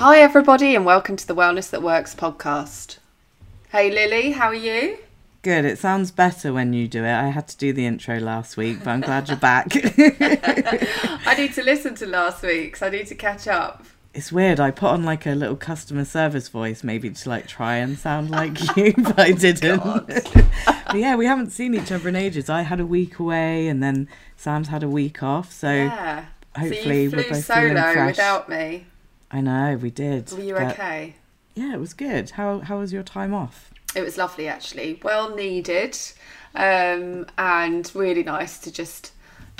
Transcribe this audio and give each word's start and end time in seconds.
Hi, 0.00 0.20
everybody, 0.20 0.74
and 0.74 0.84
welcome 0.86 1.16
to 1.16 1.26
the 1.26 1.34
Wellness 1.34 1.70
That 1.70 1.82
Works 1.82 2.14
podcast. 2.14 2.98
Hey, 3.70 3.90
Lily, 3.90 4.32
how 4.32 4.46
are 4.48 4.54
you? 4.54 4.98
Good. 5.42 5.64
It 5.64 5.78
sounds 5.78 6.10
better 6.10 6.52
when 6.52 6.72
you 6.72 6.88
do 6.88 7.04
it. 7.04 7.12
I 7.12 7.28
had 7.28 7.48
to 7.48 7.56
do 7.56 7.72
the 7.72 7.86
intro 7.86 8.18
last 8.18 8.56
week, 8.56 8.78
but 8.82 8.88
I'm 8.90 9.00
glad 9.02 9.28
you're 9.28 9.36
back. 9.36 9.68
I 9.74 11.34
need 11.36 11.52
to 11.54 11.62
listen 11.62 11.94
to 11.96 12.06
last 12.06 12.42
week's. 12.42 12.82
I 12.82 12.88
need 12.90 13.06
to 13.08 13.14
catch 13.14 13.46
up. 13.46 13.84
it's 14.14 14.32
weird. 14.32 14.58
I 14.60 14.70
put 14.70 14.88
on 14.90 15.04
like 15.04 15.26
a 15.26 15.30
little 15.32 15.56
customer 15.56 16.04
service 16.04 16.48
voice, 16.48 16.82
maybe 16.82 17.10
to 17.10 17.28
like 17.28 17.46
try 17.46 17.76
and 17.76 17.98
sound 17.98 18.30
like 18.30 18.58
you, 18.76 18.92
but 18.96 19.18
I 19.20 19.30
oh, 19.32 19.34
didn't. 19.34 20.06
but 20.66 20.96
yeah, 20.96 21.14
we 21.16 21.26
haven't 21.26 21.50
seen 21.50 21.74
each 21.74 21.92
other 21.92 22.08
in 22.08 22.16
ages. 22.16 22.48
I 22.50 22.62
had 22.62 22.80
a 22.80 22.86
week 22.86 23.18
away, 23.18 23.68
and 23.68 23.82
then 23.82 24.08
Sam's 24.36 24.68
had 24.68 24.82
a 24.82 24.88
week 24.88 25.22
off. 25.22 25.52
So 25.52 25.70
Yeah. 25.70 26.24
hopefully 26.56 26.80
so 26.82 26.88
we're 26.88 26.94
you 27.02 27.10
flew 27.10 27.22
both 27.22 27.46
feeling 27.46 27.76
solo 27.76 27.92
fresh. 27.92 28.16
without 28.16 28.48
me. 28.48 28.86
I 29.30 29.40
know 29.40 29.76
we 29.80 29.90
did. 29.90 30.30
Were 30.32 30.40
you 30.40 30.54
but 30.54 30.72
okay? 30.72 31.14
Yeah, 31.54 31.74
it 31.74 31.80
was 31.80 31.94
good. 31.94 32.30
How 32.30 32.60
how 32.60 32.78
was 32.78 32.92
your 32.92 33.02
time 33.02 33.32
off? 33.34 33.70
It 33.94 34.02
was 34.02 34.16
lovely, 34.16 34.46
actually. 34.48 35.00
Well 35.02 35.34
needed, 35.34 35.98
um, 36.54 37.26
and 37.38 37.90
really 37.94 38.22
nice 38.22 38.58
to 38.60 38.72
just 38.72 39.12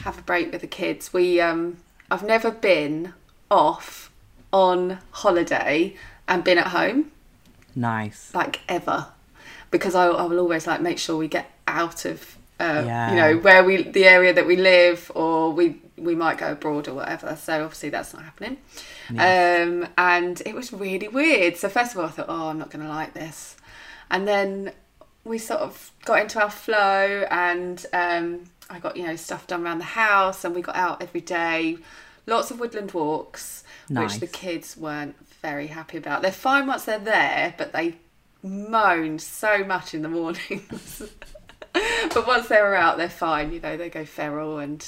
have 0.05 0.19
a 0.19 0.23
break 0.23 0.51
with 0.53 0.61
the 0.61 0.67
kids. 0.67 1.13
We, 1.13 1.41
um, 1.41 1.79
I've 2.11 2.23
never 2.23 2.51
been 2.51 3.13
off 3.51 4.11
on 4.53 4.99
holiday 5.11 5.95
and 6.29 6.43
been 6.45 6.59
at 6.59 6.69
home. 6.69 7.13
Nice. 7.77 8.35
like 8.35 8.61
ever 8.69 9.07
because 9.71 9.95
I, 9.95 10.07
I 10.07 10.25
will 10.25 10.41
always 10.41 10.67
like 10.67 10.81
make 10.81 10.99
sure 10.99 11.17
we 11.17 11.29
get 11.29 11.49
out 11.69 12.05
of 12.05 12.37
uh, 12.59 12.83
Yeah. 12.85 13.11
you 13.11 13.17
know 13.17 13.41
where 13.41 13.63
we 13.63 13.85
the 13.85 14.05
area 14.07 14.33
that 14.35 14.45
we 14.45 14.57
live 14.57 15.11
or 15.15 15.53
we 15.53 15.81
we 16.01 16.15
might 16.15 16.39
go 16.39 16.53
abroad 16.53 16.89
or 16.89 16.95
whatever. 16.95 17.37
So 17.37 17.63
obviously 17.65 17.91
that's 17.91 18.13
not 18.15 18.23
happening. 18.25 18.57
Um 19.11 19.89
and 19.99 20.41
it 20.47 20.55
was 20.55 20.73
really 20.73 21.09
weird. 21.09 21.57
So 21.57 21.69
first 21.69 21.93
of 21.93 21.99
all 22.01 22.07
I 22.07 22.11
thought 22.11 22.27
oh 22.29 22.49
I'm 22.49 22.59
not 22.59 22.71
gonna 22.71 22.89
like 22.89 23.15
this. 23.15 23.57
And 24.11 24.27
then 24.27 24.73
we 25.25 25.39
sort 25.39 25.61
of 25.61 25.93
got 26.05 26.21
into 26.21 26.41
our 26.43 26.51
flow 26.51 27.27
and 27.31 27.85
um 27.93 28.45
I 28.69 28.79
got 28.79 28.97
you 28.97 29.07
know 29.07 29.17
stuff 29.17 29.47
done 29.47 29.65
around 29.65 29.79
the 29.79 29.85
house 29.85 30.45
and 30.45 30.55
we 30.55 30.63
got 30.63 30.77
out 30.77 31.03
every 31.03 31.21
day. 31.21 31.79
Lots 32.27 32.51
of 32.51 32.61
woodland 32.61 32.93
walks 32.93 33.65
Nice. 33.89 34.13
which 34.13 34.21
the 34.21 34.27
kids 34.27 34.77
weren't 34.77 35.17
very 35.43 35.67
happy 35.69 35.99
about. 35.99 36.23
They're 36.23 36.33
fine 36.33 36.67
once 36.67 36.85
they're 36.85 36.99
there 36.99 37.55
but 37.59 37.73
they 37.73 37.97
moan 38.43 39.19
so 39.19 39.65
much 39.65 39.93
in 39.95 40.03
the 40.03 40.09
mornings. 40.19 41.03
But 42.13 42.27
once 42.27 42.49
they 42.49 42.61
were 42.61 42.75
out 42.75 42.97
they're 42.99 43.09
fine. 43.09 43.53
You 43.53 43.61
know 43.61 43.77
they 43.77 43.91
go 43.91 44.05
feral 44.05 44.59
and 44.59 44.85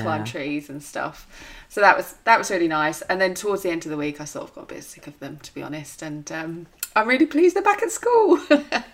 climb 0.00 0.24
trees 0.24 0.68
and 0.68 0.82
stuff 0.82 1.26
so 1.68 1.80
that 1.80 1.96
was 1.96 2.14
that 2.24 2.38
was 2.38 2.50
really 2.50 2.68
nice 2.68 3.02
and 3.02 3.20
then 3.20 3.34
towards 3.34 3.62
the 3.62 3.70
end 3.70 3.84
of 3.84 3.90
the 3.90 3.96
week 3.96 4.20
i 4.20 4.24
sort 4.24 4.48
of 4.48 4.54
got 4.54 4.62
a 4.64 4.74
bit 4.74 4.82
sick 4.84 5.06
of 5.06 5.18
them 5.20 5.38
to 5.42 5.52
be 5.54 5.62
honest 5.62 6.02
and 6.02 6.30
um, 6.32 6.66
i'm 6.96 7.06
really 7.08 7.26
pleased 7.26 7.54
they're 7.56 7.62
back 7.62 7.82
at 7.82 7.90
school 7.90 8.38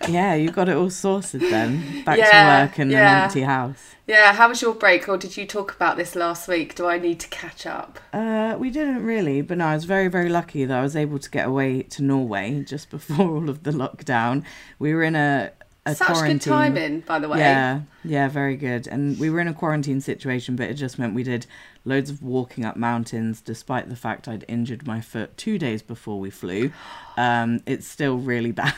Yeah, 0.09 0.33
you 0.35 0.51
got 0.51 0.67
it 0.67 0.75
all 0.75 0.89
sorted 0.89 1.39
then. 1.39 2.03
Back 2.03 2.17
Yeah, 2.17 2.57
to 2.57 2.65
work 2.65 2.77
and 2.79 2.91
yeah. 2.91 3.19
an 3.19 3.23
empty 3.23 3.41
house. 3.43 3.95
yeah 4.05 4.33
how 4.33 4.49
was 4.49 4.61
your 4.61 4.73
break 4.75 5.07
or 5.07 5.15
did 5.17 5.37
you 5.37 5.45
talk 5.47 5.73
about 5.73 5.95
this 5.95 6.13
last 6.13 6.47
week 6.49 6.75
do 6.75 6.85
i 6.85 6.97
need 6.99 7.19
to 7.21 7.27
catch 7.29 7.65
up 7.65 7.99
Uh, 8.11 8.55
we 8.59 8.69
didn't 8.69 9.03
really, 9.03 9.41
but 9.41 9.57
no, 9.57 9.65
I 9.67 9.75
was 9.75 9.85
very, 9.85 10.09
very 10.09 10.29
lucky 10.29 10.65
that 10.65 10.77
I 10.77 10.81
was 10.81 10.95
able 10.95 11.17
to 11.19 11.29
get 11.29 11.47
away 11.47 11.81
to 11.83 12.03
Norway 12.03 12.63
just 12.63 12.89
before 12.95 13.27
all 13.35 13.49
of 13.49 13.63
the 13.63 13.71
lockdown. 13.71 14.43
We 14.77 14.93
were 14.93 15.03
in 15.03 15.15
a, 15.15 15.51
a 15.85 15.95
such 15.95 16.07
quarantine. 16.07 16.37
good 16.37 16.41
timing 16.41 16.99
by 17.01 17.19
the 17.19 17.27
way 17.27 17.39
Yeah, 17.39 17.81
yeah, 18.03 18.27
very 18.29 18.55
good. 18.55 18.87
And 18.87 19.19
we 19.19 19.29
were 19.29 19.39
in 19.39 19.47
a 19.47 19.53
quarantine 19.53 19.99
situation, 20.01 20.55
but 20.55 20.69
it 20.69 20.75
just 20.75 20.97
meant 20.97 21.13
we 21.13 21.23
did 21.23 21.45
loads 21.85 22.09
of 22.09 22.23
walking 22.23 22.63
up 22.63 22.77
mountains, 22.77 23.41
despite 23.41 23.89
the 23.89 23.95
fact 23.95 24.27
I'd 24.27 24.45
injured 24.47 24.87
my 24.87 25.01
foot 25.01 25.35
two 25.37 25.57
days 25.59 25.81
before 25.81 26.19
we 26.19 26.29
flew. 26.29 26.71
Um, 27.17 27.61
it's 27.65 27.85
still 27.87 28.17
really 28.17 28.51
bad. 28.61 28.73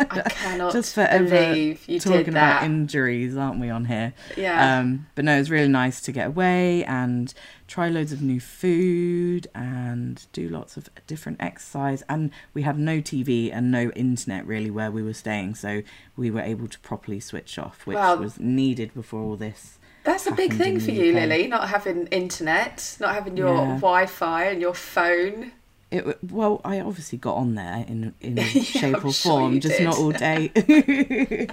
i 0.00 0.22
cannot 0.30 0.72
just 0.72 0.94
forever 0.94 1.24
believe 1.28 1.86
you 1.86 2.00
talking 2.00 2.30
about 2.30 2.62
injuries, 2.64 3.36
aren't 3.36 3.60
we, 3.60 3.68
on 3.70 3.84
here? 3.84 4.14
yeah 4.36 4.78
Um, 4.78 5.06
but 5.14 5.24
no, 5.26 5.36
it 5.36 5.38
was 5.40 5.50
really 5.50 5.68
nice 5.68 6.00
to 6.02 6.12
get 6.12 6.28
away 6.28 6.84
and 6.84 7.32
try 7.68 7.88
loads 7.88 8.12
of 8.12 8.22
new 8.22 8.40
food 8.40 9.46
and 9.54 10.24
do 10.32 10.48
lots 10.48 10.76
of 10.76 10.88
different 11.06 11.40
exercise. 11.40 12.02
And 12.08 12.30
we 12.54 12.62
had 12.62 12.78
no 12.78 13.00
TV 13.00 13.52
and 13.52 13.70
no 13.70 13.90
internet 13.90 14.46
really 14.46 14.70
where 14.70 14.90
we 14.90 15.02
were 15.02 15.14
staying, 15.14 15.54
so 15.56 15.82
we 16.16 16.30
were 16.30 16.40
able 16.40 16.68
to 16.68 16.78
properly 16.80 17.20
switch 17.20 17.58
off, 17.58 17.86
which 17.86 17.96
Wow. 17.96 18.16
was 18.16 18.40
needed 18.40 18.94
before 18.94 19.20
all 19.22 19.36
this. 19.36 19.78
That's 20.06 20.26
a 20.26 20.32
big 20.32 20.54
thing 20.54 20.78
for 20.80 20.92
you, 20.92 21.10
UK. 21.10 21.14
Lily, 21.16 21.46
not 21.48 21.68
having 21.68 22.06
internet, 22.06 22.96
not 23.00 23.14
having 23.14 23.36
your 23.36 23.54
Yeah. 23.54 23.74
Wi-Fi 23.74 24.44
and 24.44 24.60
your 24.62 24.74
phone. 24.74 25.52
It 25.90 26.22
well, 26.32 26.60
I 26.64 26.80
obviously 26.80 27.18
got 27.18 27.34
on 27.36 27.54
there 27.54 27.84
in 27.86 28.14
in 28.20 28.36
Yeah, 28.38 28.44
shape 28.62 28.96
I'm 28.96 29.06
or 29.06 29.12
sure 29.12 29.32
form, 29.32 29.60
just 29.60 29.76
did. 29.78 29.84
not 29.84 29.98
all 29.98 30.10
day. 30.28 30.48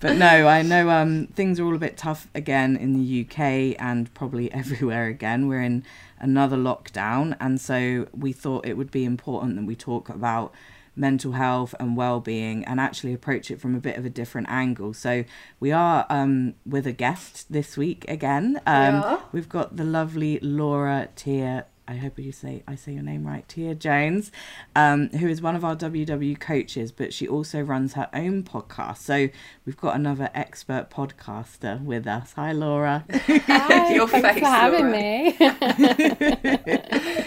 but 0.00 0.16
no, 0.16 0.46
I 0.48 0.62
know 0.62 0.90
um, 0.90 1.28
things 1.28 1.58
are 1.60 1.64
all 1.64 1.74
a 1.74 1.78
bit 1.78 1.96
tough 1.96 2.28
again 2.34 2.76
in 2.76 2.92
the 2.94 3.20
UK 3.26 3.76
and 3.78 4.12
probably 4.14 4.52
everywhere 4.52 5.06
again. 5.06 5.48
We're 5.48 5.62
in 5.62 5.84
another 6.18 6.56
lockdown, 6.56 7.36
and 7.40 7.60
so 7.60 8.08
we 8.16 8.32
thought 8.32 8.66
it 8.66 8.76
would 8.76 8.90
be 8.90 9.04
important 9.04 9.56
that 9.56 9.64
we 9.64 9.74
talk 9.76 10.08
about 10.08 10.52
mental 10.96 11.32
health 11.32 11.74
and 11.80 11.96
well-being 11.96 12.64
and 12.64 12.78
actually 12.80 13.12
approach 13.14 13.50
it 13.50 13.60
from 13.60 13.74
a 13.74 13.80
bit 13.80 13.96
of 13.96 14.04
a 14.04 14.10
different 14.10 14.48
angle 14.50 14.92
so 14.92 15.24
we 15.60 15.72
are 15.72 16.04
um 16.10 16.54
with 16.66 16.86
a 16.86 16.92
guest 16.92 17.50
this 17.52 17.76
week 17.76 18.04
again 18.08 18.60
um 18.66 18.96
Yeah. 18.96 19.20
we've 19.32 19.48
got 19.48 19.76
the 19.76 19.84
lovely 19.84 20.38
laura 20.40 21.08
Tia 21.16 21.66
I 21.88 21.96
hope 21.96 22.16
you 22.18 22.30
say 22.30 22.62
I 22.68 22.76
say 22.76 22.92
your 22.92 23.02
name 23.02 23.26
right, 23.26 23.46
Tia 23.48 23.74
Jones, 23.74 24.30
um, 24.76 25.08
who 25.10 25.26
is 25.26 25.42
one 25.42 25.56
of 25.56 25.64
our 25.64 25.74
WW 25.74 26.38
coaches, 26.38 26.92
but 26.92 27.12
she 27.12 27.26
also 27.26 27.60
runs 27.60 27.94
her 27.94 28.08
own 28.14 28.44
podcast. 28.44 28.98
So 28.98 29.28
we've 29.66 29.76
got 29.76 29.96
another 29.96 30.30
expert 30.32 30.90
podcaster 30.90 31.82
with 31.84 32.06
us. 32.06 32.34
Hi, 32.34 32.52
Laura. 32.52 33.04
Hi, 33.10 33.94
Your 33.96 34.06
thanks 34.06 34.28
face, 34.28 34.38
for 34.38 34.46
having 34.48 34.92
Laura. 34.92 34.92
me. 34.92 35.36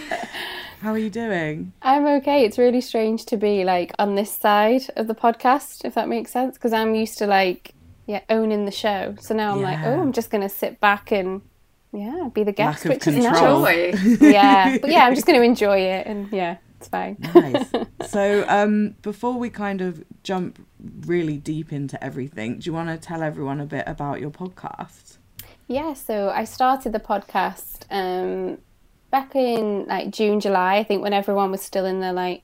How 0.80 0.92
are 0.92 0.98
you 0.98 1.10
doing? 1.10 1.72
I'm 1.82 2.06
okay. 2.06 2.44
It's 2.44 2.58
really 2.58 2.80
strange 2.80 3.24
to 3.26 3.36
be 3.36 3.64
like 3.64 3.92
on 3.98 4.14
this 4.14 4.30
side 4.30 4.82
of 4.96 5.06
the 5.06 5.14
podcast, 5.14 5.84
if 5.84 5.94
that 5.94 6.08
makes 6.08 6.30
sense, 6.30 6.56
because 6.56 6.72
I'm 6.72 6.94
used 6.94 7.18
to 7.18 7.26
like 7.26 7.72
yeah 8.06 8.20
owning 8.28 8.66
the 8.66 8.72
show. 8.72 9.14
So 9.20 9.34
now 9.34 9.54
I'm 9.54 9.62
like, 9.62 9.78
oh, 9.84 10.00
I'm 10.00 10.12
just 10.12 10.30
gonna 10.30 10.48
sit 10.48 10.78
back 10.80 11.10
and 11.12 11.42
yeah, 11.92 12.28
be 12.32 12.44
the 12.44 12.52
guest, 12.52 12.84
of 12.84 12.90
which 12.90 13.06
is 13.06 13.14
control. 13.24 13.62
nice. 13.62 14.04
Yeah, 14.20 14.78
but 14.78 14.90
yeah, 14.90 15.06
I'm 15.06 15.14
just 15.14 15.26
gonna 15.26 15.40
enjoy 15.52 15.78
it, 15.78 16.06
and 16.06 16.30
yeah, 16.30 16.58
it's 16.78 16.88
fine. 16.88 17.16
Nice. 17.34 17.72
so, 18.10 18.44
um, 18.48 18.96
before 19.02 19.34
we 19.34 19.48
kind 19.50 19.80
of 19.80 20.04
jump 20.22 20.64
really 21.06 21.38
deep 21.38 21.72
into 21.72 22.02
everything, 22.04 22.58
do 22.58 22.66
you 22.66 22.74
want 22.74 22.88
to 22.88 22.98
tell 22.98 23.22
everyone 23.22 23.60
a 23.60 23.66
bit 23.66 23.84
about 23.86 24.20
your 24.20 24.30
podcast? 24.30 25.16
Yeah, 25.68 25.94
so 25.94 26.30
I 26.30 26.44
started 26.44 26.92
the 26.92 27.00
podcast 27.00 27.84
um, 27.90 28.58
back 29.16 29.34
in 29.34 29.86
like 29.86 30.10
June, 30.10 30.40
July. 30.40 30.76
I 30.76 30.84
think 30.84 31.02
when 31.02 31.14
everyone 31.14 31.50
was 31.50 31.62
still 31.62 31.86
in 31.86 32.00
the 32.00 32.12
like 32.12 32.42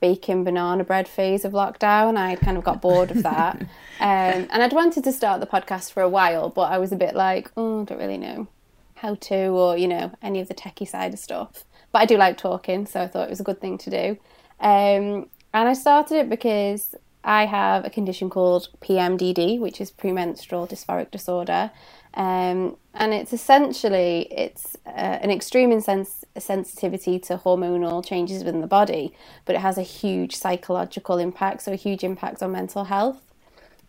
baking 0.00 0.44
banana 0.44 0.82
bread 0.82 1.06
phase 1.06 1.44
of 1.44 1.52
lockdown, 1.52 2.16
I 2.16 2.36
kind 2.36 2.56
of 2.56 2.64
got 2.64 2.80
bored 2.80 3.10
of 3.10 3.22
that. 3.22 3.60
um, 4.00 4.48
and 4.50 4.62
I'd 4.62 4.72
wanted 4.72 5.04
to 5.04 5.12
start 5.12 5.40
the 5.40 5.46
podcast 5.46 5.92
for 5.92 6.02
a 6.02 6.08
while, 6.08 6.48
but 6.48 6.72
I 6.72 6.78
was 6.78 6.90
a 6.90 6.96
bit 6.96 7.14
like, 7.14 7.50
oh, 7.54 7.82
I 7.82 7.84
don't 7.84 7.98
really 7.98 8.16
know 8.16 8.48
how 8.94 9.16
to, 9.28 9.48
or 9.48 9.76
you 9.76 9.88
know, 9.88 10.10
any 10.22 10.40
of 10.40 10.48
the 10.48 10.54
techie 10.54 10.88
side 10.88 11.12
of 11.12 11.18
stuff. 11.18 11.64
But 11.92 12.00
I 12.00 12.06
do 12.06 12.16
like 12.16 12.38
talking, 12.38 12.86
so 12.86 13.02
I 13.02 13.08
thought 13.08 13.26
it 13.26 13.30
was 13.36 13.40
a 13.40 13.50
good 13.50 13.60
thing 13.60 13.76
to 13.76 13.90
do. 13.90 14.18
Um, 14.58 15.28
and 15.52 15.68
I 15.68 15.74
started 15.74 16.16
it 16.16 16.30
because 16.30 16.94
I 17.24 17.44
have 17.44 17.84
a 17.84 17.90
condition 17.90 18.30
called 18.30 18.70
PMDD, 18.80 19.60
which 19.60 19.82
is 19.82 19.90
premenstrual 19.90 20.66
dysphoric 20.66 21.10
disorder, 21.10 21.72
um, 22.16 22.76
and 22.94 23.12
it's 23.12 23.32
essentially 23.32 24.26
it's 24.30 24.76
uh, 24.86 24.90
an 24.90 25.30
extreme 25.30 25.70
insens- 25.70 26.24
sensitivity 26.38 27.18
to 27.20 27.36
hormonal 27.36 28.04
changes 28.04 28.42
within 28.42 28.62
the 28.62 28.66
body, 28.66 29.14
but 29.44 29.54
it 29.54 29.60
has 29.60 29.76
a 29.76 29.82
huge 29.82 30.34
psychological 30.34 31.18
impact, 31.18 31.62
so 31.62 31.72
a 31.72 31.76
huge 31.76 32.02
impact 32.02 32.42
on 32.42 32.52
mental 32.52 32.84
health. 32.84 33.20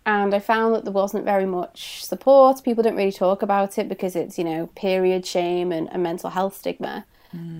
And 0.05 0.33
I 0.33 0.39
found 0.39 0.75
that 0.75 0.83
there 0.83 0.93
wasn't 0.93 1.25
very 1.25 1.45
much 1.45 2.03
support. 2.03 2.63
People 2.63 2.83
don't 2.83 2.95
really 2.95 3.11
talk 3.11 3.41
about 3.41 3.77
it 3.77 3.87
because 3.87 4.15
it's 4.15 4.37
you 4.37 4.43
know 4.43 4.67
period 4.75 5.25
shame 5.25 5.71
and, 5.71 5.91
and 5.91 6.03
mental 6.03 6.29
health 6.29 6.55
stigma. 6.55 7.05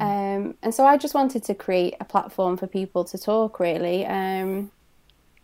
Um, 0.01 0.55
and 0.61 0.73
so 0.73 0.85
I 0.85 0.97
just 0.97 1.13
wanted 1.13 1.43
to 1.43 1.53
create 1.53 1.95
a 1.99 2.05
platform 2.05 2.57
for 2.57 2.67
people 2.67 3.03
to 3.05 3.17
talk 3.17 3.59
really. 3.59 4.05
Um, 4.05 4.71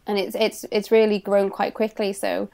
and 0.05 0.17
it's 0.17 0.35
it's 0.35 0.65
it's 0.71 0.91
really 0.91 1.19
grown 1.19 1.49
quite 1.49 1.73
quickly. 1.73 2.11
So 2.13 2.49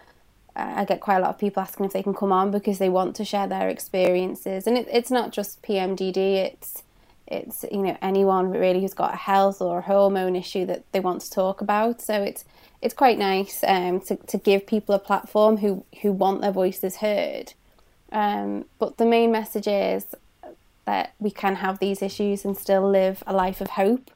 I 0.55 0.85
get 0.85 0.99
quite 0.99 1.17
a 1.17 1.19
lot 1.19 1.29
of 1.29 1.37
people 1.37 1.61
asking 1.61 1.85
if 1.85 1.93
they 1.93 2.03
can 2.03 2.13
come 2.13 2.31
on 2.31 2.51
because 2.51 2.77
they 2.79 2.89
want 2.89 3.15
to 3.17 3.25
share 3.25 3.47
their 3.47 3.69
experiences, 3.69 4.67
and 4.67 4.77
it, 4.77 4.87
it's 4.91 5.11
not 5.11 5.31
just 5.31 5.61
PMDD. 5.61 6.17
It's 6.17 6.83
it's 7.27 7.63
you 7.71 7.83
know 7.83 7.97
anyone 8.01 8.49
really 8.49 8.81
who's 8.81 8.93
got 8.93 9.13
a 9.13 9.17
health 9.17 9.61
or 9.61 9.79
a 9.79 9.81
hormone 9.81 10.35
issue 10.35 10.65
that 10.65 10.83
they 10.91 10.99
want 10.99 11.21
to 11.21 11.31
talk 11.31 11.61
about. 11.61 12.01
So 12.01 12.21
it's 12.21 12.45
it's 12.81 12.93
quite 12.93 13.17
nice 13.17 13.63
um, 13.67 13.99
to 14.01 14.15
to 14.15 14.37
give 14.37 14.65
people 14.65 14.95
a 14.95 14.99
platform 14.99 15.57
who 15.57 15.85
who 16.01 16.11
want 16.11 16.41
their 16.41 16.51
voices 16.51 16.97
heard. 16.97 17.53
Um, 18.11 18.65
but 18.79 18.97
the 18.97 19.05
main 19.05 19.31
message 19.31 19.67
is 19.67 20.05
that 20.85 21.13
we 21.19 21.29
can 21.29 21.57
have 21.57 21.77
these 21.79 22.01
issues 22.01 22.43
and 22.43 22.57
still 22.57 22.89
live 22.89 23.23
a 23.27 23.33
life 23.33 23.61
of 23.61 23.71
hope. 23.71 24.09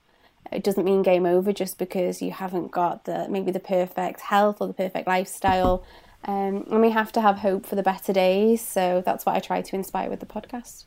it 0.52 0.64
doesn't 0.64 0.86
mean 0.86 1.04
game 1.04 1.26
over 1.26 1.54
just 1.54 1.78
because 1.78 2.22
you 2.22 2.32
haven't 2.32 2.72
got 2.72 3.06
the 3.06 3.28
maybe 3.30 3.52
the 3.52 3.60
perfect 3.60 4.22
health 4.22 4.58
or 4.60 4.68
the 4.68 4.74
perfect 4.74 5.08
lifestyle. 5.08 5.84
Um, 6.26 6.66
and 6.72 6.82
we 6.82 6.92
have 6.92 7.12
to 7.14 7.22
have 7.22 7.40
hope 7.40 7.66
for 7.66 7.76
the 7.76 7.84
better 7.84 8.14
days. 8.14 8.62
So 8.62 9.04
that's 9.06 9.26
what 9.26 9.36
I 9.36 9.40
try 9.40 9.62
to 9.62 9.76
inspire 9.76 10.10
with 10.10 10.20
the 10.20 10.26
podcast. 10.26 10.86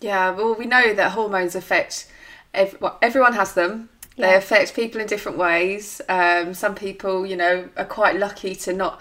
Yeah, 0.00 0.30
well, 0.30 0.54
we 0.54 0.66
know 0.66 0.94
that 0.94 1.12
hormones 1.12 1.54
affect. 1.54 2.10
Every, 2.52 2.78
well, 2.80 2.98
everyone 3.00 3.34
has 3.34 3.54
them. 3.54 3.88
They 4.16 4.34
affect 4.34 4.74
people 4.74 5.00
in 5.00 5.06
different 5.06 5.38
ways. 5.38 6.00
Um, 6.08 6.54
some 6.54 6.74
people, 6.74 7.24
you 7.24 7.36
know, 7.36 7.68
are 7.76 7.84
quite 7.84 8.16
lucky 8.18 8.54
to 8.56 8.72
not 8.72 9.00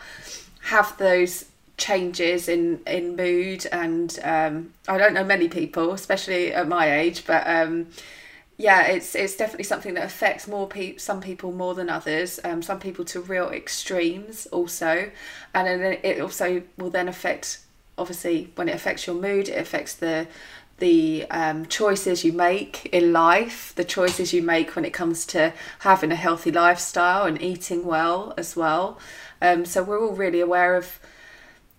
have 0.63 0.97
those 0.97 1.45
changes 1.77 2.47
in 2.47 2.79
in 2.87 3.15
mood, 3.15 3.65
and 3.71 4.17
um, 4.23 4.73
I 4.87 4.97
don't 4.97 5.13
know 5.13 5.23
many 5.23 5.49
people, 5.49 5.91
especially 5.93 6.53
at 6.53 6.67
my 6.67 6.99
age, 6.99 7.25
but 7.25 7.45
um, 7.45 7.87
yeah, 8.61 8.83
it's 8.83 9.15
it's 9.15 9.35
definitely 9.35 9.63
something 9.63 9.95
that 9.95 10.05
affects 10.05 10.47
more 10.47 10.67
pe- 10.67 10.97
some 10.97 11.19
people 11.19 11.51
more 11.51 11.73
than 11.73 11.89
others. 11.89 12.39
Um, 12.43 12.61
some 12.61 12.79
people 12.79 13.03
to 13.05 13.19
real 13.19 13.49
extremes 13.49 14.45
also, 14.47 15.11
and 15.53 15.67
then 15.67 15.97
it 16.03 16.21
also 16.21 16.61
will 16.77 16.91
then 16.91 17.07
affect. 17.07 17.59
Obviously, 17.97 18.51
when 18.55 18.69
it 18.69 18.75
affects 18.75 19.05
your 19.07 19.15
mood, 19.15 19.49
it 19.49 19.57
affects 19.57 19.95
the 19.95 20.27
the 20.77 21.25
um, 21.31 21.65
choices 21.65 22.23
you 22.23 22.33
make 22.33 22.87
in 22.91 23.11
life, 23.13 23.73
the 23.75 23.83
choices 23.83 24.33
you 24.33 24.41
make 24.41 24.75
when 24.75 24.85
it 24.85 24.93
comes 24.93 25.25
to 25.27 25.53
having 25.79 26.11
a 26.11 26.15
healthy 26.15 26.51
lifestyle 26.51 27.25
and 27.25 27.41
eating 27.41 27.85
well 27.85 28.33
as 28.37 28.55
well. 28.55 28.99
Um, 29.41 29.65
so 29.65 29.83
we're 29.83 29.99
all 29.99 30.15
really 30.15 30.39
aware 30.39 30.75
of 30.75 30.99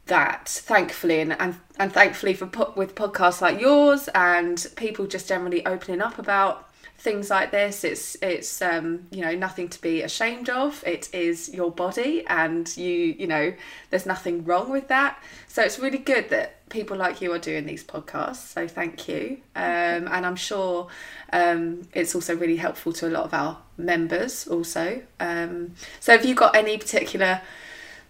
that 0.07 0.49
thankfully 0.49 1.21
and, 1.21 1.33
and 1.41 1.61
and 1.79 1.93
thankfully 1.93 2.35
for 2.35 2.47
po- 2.47 2.73
with 2.75 2.95
podcasts 2.97 3.41
like 3.41 3.61
yours 3.61 4.09
and 4.15 4.67
people 4.75 5.07
just 5.07 5.29
generally 5.29 5.65
opening 5.65 6.03
up 6.03 6.19
about 6.19 6.69
things 7.03 7.31
like 7.31 7.51
this 7.51 7.83
it's 7.83 8.17
it's 8.23 8.63
um 8.63 9.01
you 9.11 9.23
know 9.23 9.35
nothing 9.35 9.69
to 9.69 9.81
be 9.81 10.03
ashamed 10.03 10.49
of. 10.49 10.85
It 10.87 11.13
is 11.13 11.53
your 11.53 11.71
body 11.73 12.25
and 12.29 12.75
you 12.77 13.17
you 13.19 13.27
know 13.27 13.53
there's 13.91 14.07
nothing 14.07 14.45
wrong 14.45 14.71
with 14.71 14.87
that. 14.89 15.21
So 15.49 15.63
it's 15.63 15.81
really 15.81 15.99
good 15.99 16.31
that 16.31 16.69
people 16.69 16.97
like 16.97 17.21
you 17.21 17.33
are 17.33 17.41
doing 17.41 17.67
these 17.67 17.83
podcasts 17.83 18.53
so 18.55 18.69
thank 18.69 19.09
you. 19.09 19.39
Um 19.57 20.07
and 20.15 20.25
i'm 20.25 20.37
sure 20.37 20.87
um 21.33 21.83
it's 21.93 22.15
also 22.15 22.37
really 22.37 22.57
helpful 22.57 22.93
to 22.95 23.09
a 23.09 23.11
lot 23.11 23.25
of 23.25 23.35
our 23.35 23.59
members 23.77 24.47
also. 24.47 25.03
Um 25.19 25.73
so 25.99 26.13
have 26.13 26.25
you 26.25 26.37
got 26.37 26.55
any 26.55 26.79
particular 26.79 27.41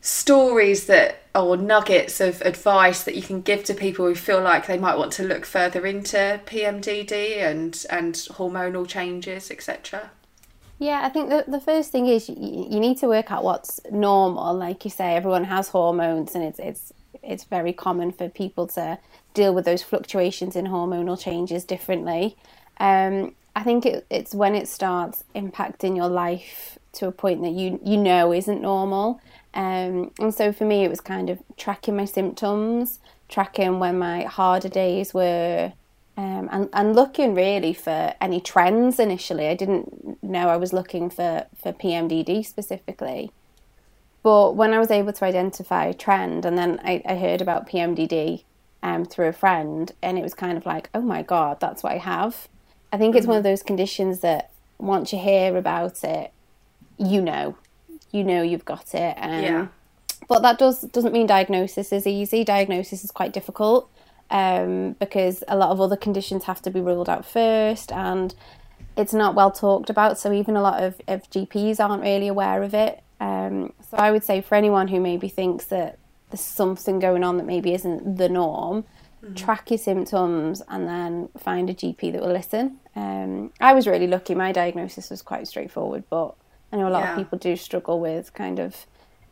stories 0.03 0.87
that 0.87 1.23
or 1.33 1.57
nuggets 1.57 2.21
of 2.21 2.43
advice 2.43 3.05
that 3.05 3.15
you 3.15 3.23
can 3.23 3.41
give 3.41 3.63
to 3.63 3.73
people 3.73 4.05
who 4.05 4.15
feel 4.17 4.43
like 4.43 4.67
they 4.67 4.77
might 4.77 4.99
want 4.99 5.13
to 5.13 5.23
look 5.23 5.47
further 5.47 5.87
into 5.87 6.41
PMDD 6.45 7.39
and 7.39 7.87
and 7.89 8.15
hormonal 8.15 8.87
changes 8.87 9.51
etc 9.51 10.11
Yeah, 10.81 11.03
I 11.05 11.09
think 11.09 11.31
the, 11.31 11.45
the 11.47 11.61
first 11.61 11.93
thing 11.93 12.09
is 12.09 12.29
you, 12.29 12.67
you 12.69 12.81
need 12.81 12.99
to 12.99 13.07
work 13.07 13.31
out 13.31 13.45
what's 13.45 13.81
normal. 13.93 14.53
Like 14.53 14.85
you 14.85 14.91
say, 14.91 15.15
everyone 15.15 15.45
has 15.45 15.69
hormones, 15.69 16.35
and 16.35 16.43
it's 16.43 16.59
it's 16.59 16.93
it's 17.23 17.45
very 17.45 17.73
common 17.73 18.11
for 18.11 18.29
people 18.29 18.67
to 18.67 18.99
deal 19.33 19.55
with 19.55 19.65
those 19.65 19.83
fluctuations 19.85 20.57
in 20.57 20.67
hormonal 20.67 21.17
changes 21.17 21.65
differently. 21.65 22.37
Um, 22.79 23.37
I 23.55 23.63
think 23.63 23.87
it, 23.87 24.07
it's 24.11 24.35
when 24.35 24.57
it 24.57 24.67
starts 24.67 25.23
impacting 25.37 25.97
your 25.97 26.09
life 26.09 26.79
to 26.95 27.07
a 27.07 27.13
point 27.13 27.43
that 27.43 27.53
you 27.53 27.79
you 27.85 27.97
know 27.97 28.33
isn't 28.33 28.61
normal. 28.61 29.21
Um, 29.55 30.13
and 30.19 30.35
so 30.35 30.53
for 30.53 30.65
me, 30.65 30.85
it 30.85 30.91
was 30.91 31.01
kind 31.01 31.29
of 31.29 31.43
tracking 31.57 31.97
my 31.97 32.05
symptoms, 32.05 33.01
tracking 33.29 33.79
when 33.79 33.99
my 33.99 34.23
harder 34.23 34.69
days 34.69 35.13
were, 35.13 35.73
um, 36.17 36.49
and, 36.53 36.69
and 36.73 36.95
looking 36.95 37.35
really 37.35 37.75
for 37.75 38.15
any 38.21 38.41
trends 38.41 38.99
initially. 38.99 39.49
I 39.49 39.55
didn't 39.55 40.23
know 40.23 40.49
I 40.49 40.57
was 40.57 40.73
looking 40.73 41.11
for, 41.11 41.47
for 41.61 41.73
PMDD 41.73 42.45
specifically. 42.45 43.31
But 44.23 44.55
when 44.55 44.73
I 44.73 44.79
was 44.79 44.91
able 44.91 45.13
to 45.13 45.25
identify 45.25 45.87
a 45.87 45.95
trend, 45.95 46.45
and 46.45 46.57
then 46.57 46.81
I, 46.85 47.03
I 47.05 47.17
heard 47.17 47.41
about 47.41 47.69
PMDD 47.69 48.45
um, 48.83 49.05
through 49.05 49.29
a 49.29 49.33
friend, 49.33 49.91
and 50.01 50.19
it 50.19 50.23
was 50.23 50.35
kind 50.35 50.57
of 50.57 50.65
like, 50.65 50.91
oh 50.95 51.01
my 51.01 51.23
God, 51.23 51.61
that's 51.61 51.83
what 51.83 51.93
I 51.93 51.99
have. 51.99 52.49
I 52.93 52.99
think 52.99 53.17
it's 53.17 53.27
one 53.27 53.39
of 53.39 53.43
those 53.43 53.63
conditions 53.63 54.21
that 54.21 54.51
once 54.79 55.13
you 55.13 55.19
hear 55.19 55.57
about 55.57 56.05
it, 56.05 56.33
you 56.99 57.21
know, 57.21 57.57
you 58.13 58.23
know 58.25 58.43
you've 58.43 58.65
got 58.65 58.95
it. 58.95 59.17
Um, 59.19 59.43
Yeah. 59.43 59.67
But 60.29 60.43
that 60.43 60.59
does 60.59 60.83
doesn't 60.83 61.13
mean 61.13 61.27
diagnosis 61.27 61.93
is 61.93 62.07
easy. 62.07 62.45
Diagnosis 62.45 63.03
is 63.03 63.11
quite 63.11 63.33
difficult 63.33 63.91
um, 64.31 64.93
because 65.01 65.43
a 65.49 65.57
lot 65.57 65.71
of 65.71 65.81
other 65.81 65.97
conditions 65.97 66.45
have 66.45 66.63
to 66.63 66.71
be 66.71 66.81
ruled 66.81 67.09
out 67.09 67.27
first, 67.27 67.91
and 67.91 68.35
it's 68.97 69.13
not 69.13 69.35
well 69.35 69.51
talked 69.51 69.91
about. 69.91 70.19
So 70.19 70.33
even 70.33 70.57
a 70.57 70.63
lot 70.63 70.83
of, 70.83 71.01
of 71.09 71.29
GPs 71.31 71.81
aren't 71.81 72.03
really 72.03 72.29
aware 72.29 72.63
of 72.63 72.73
it. 72.75 73.03
Um, 73.21 73.73
so 73.91 73.97
I 73.97 74.11
would 74.11 74.25
say 74.25 74.41
for 74.41 74.55
anyone 74.55 74.89
who 74.89 75.01
maybe 75.01 75.29
thinks 75.29 75.67
that 75.67 75.99
there's 76.31 76.41
something 76.41 76.99
going 76.99 77.25
on 77.25 77.37
that 77.37 77.47
maybe 77.47 77.75
isn't 77.75 78.17
the 78.17 78.29
norm, 78.29 78.85
track 79.37 79.71
your 79.71 79.79
symptoms 79.79 80.63
and 80.69 80.89
then 80.89 81.29
find 81.39 81.71
a 81.71 81.75
GP 81.75 82.13
that 82.13 82.23
will 82.23 82.33
listen. 82.33 82.79
Um, 82.97 83.53
I 83.61 83.73
was 83.73 83.87
really 83.87 84.07
lucky. 84.07 84.35
My 84.35 84.51
diagnosis 84.51 85.11
was 85.11 85.23
quite 85.23 85.47
straightforward, 85.47 86.05
but 86.11 86.35
I 86.73 86.77
know 86.77 86.89
a 86.89 86.91
lot 86.91 87.03
Yeah. 87.05 87.13
of 87.13 87.19
people 87.19 87.39
do 87.39 87.55
struggle 87.57 88.01
with 88.01 88.33
kind 88.35 88.59
of, 88.59 88.87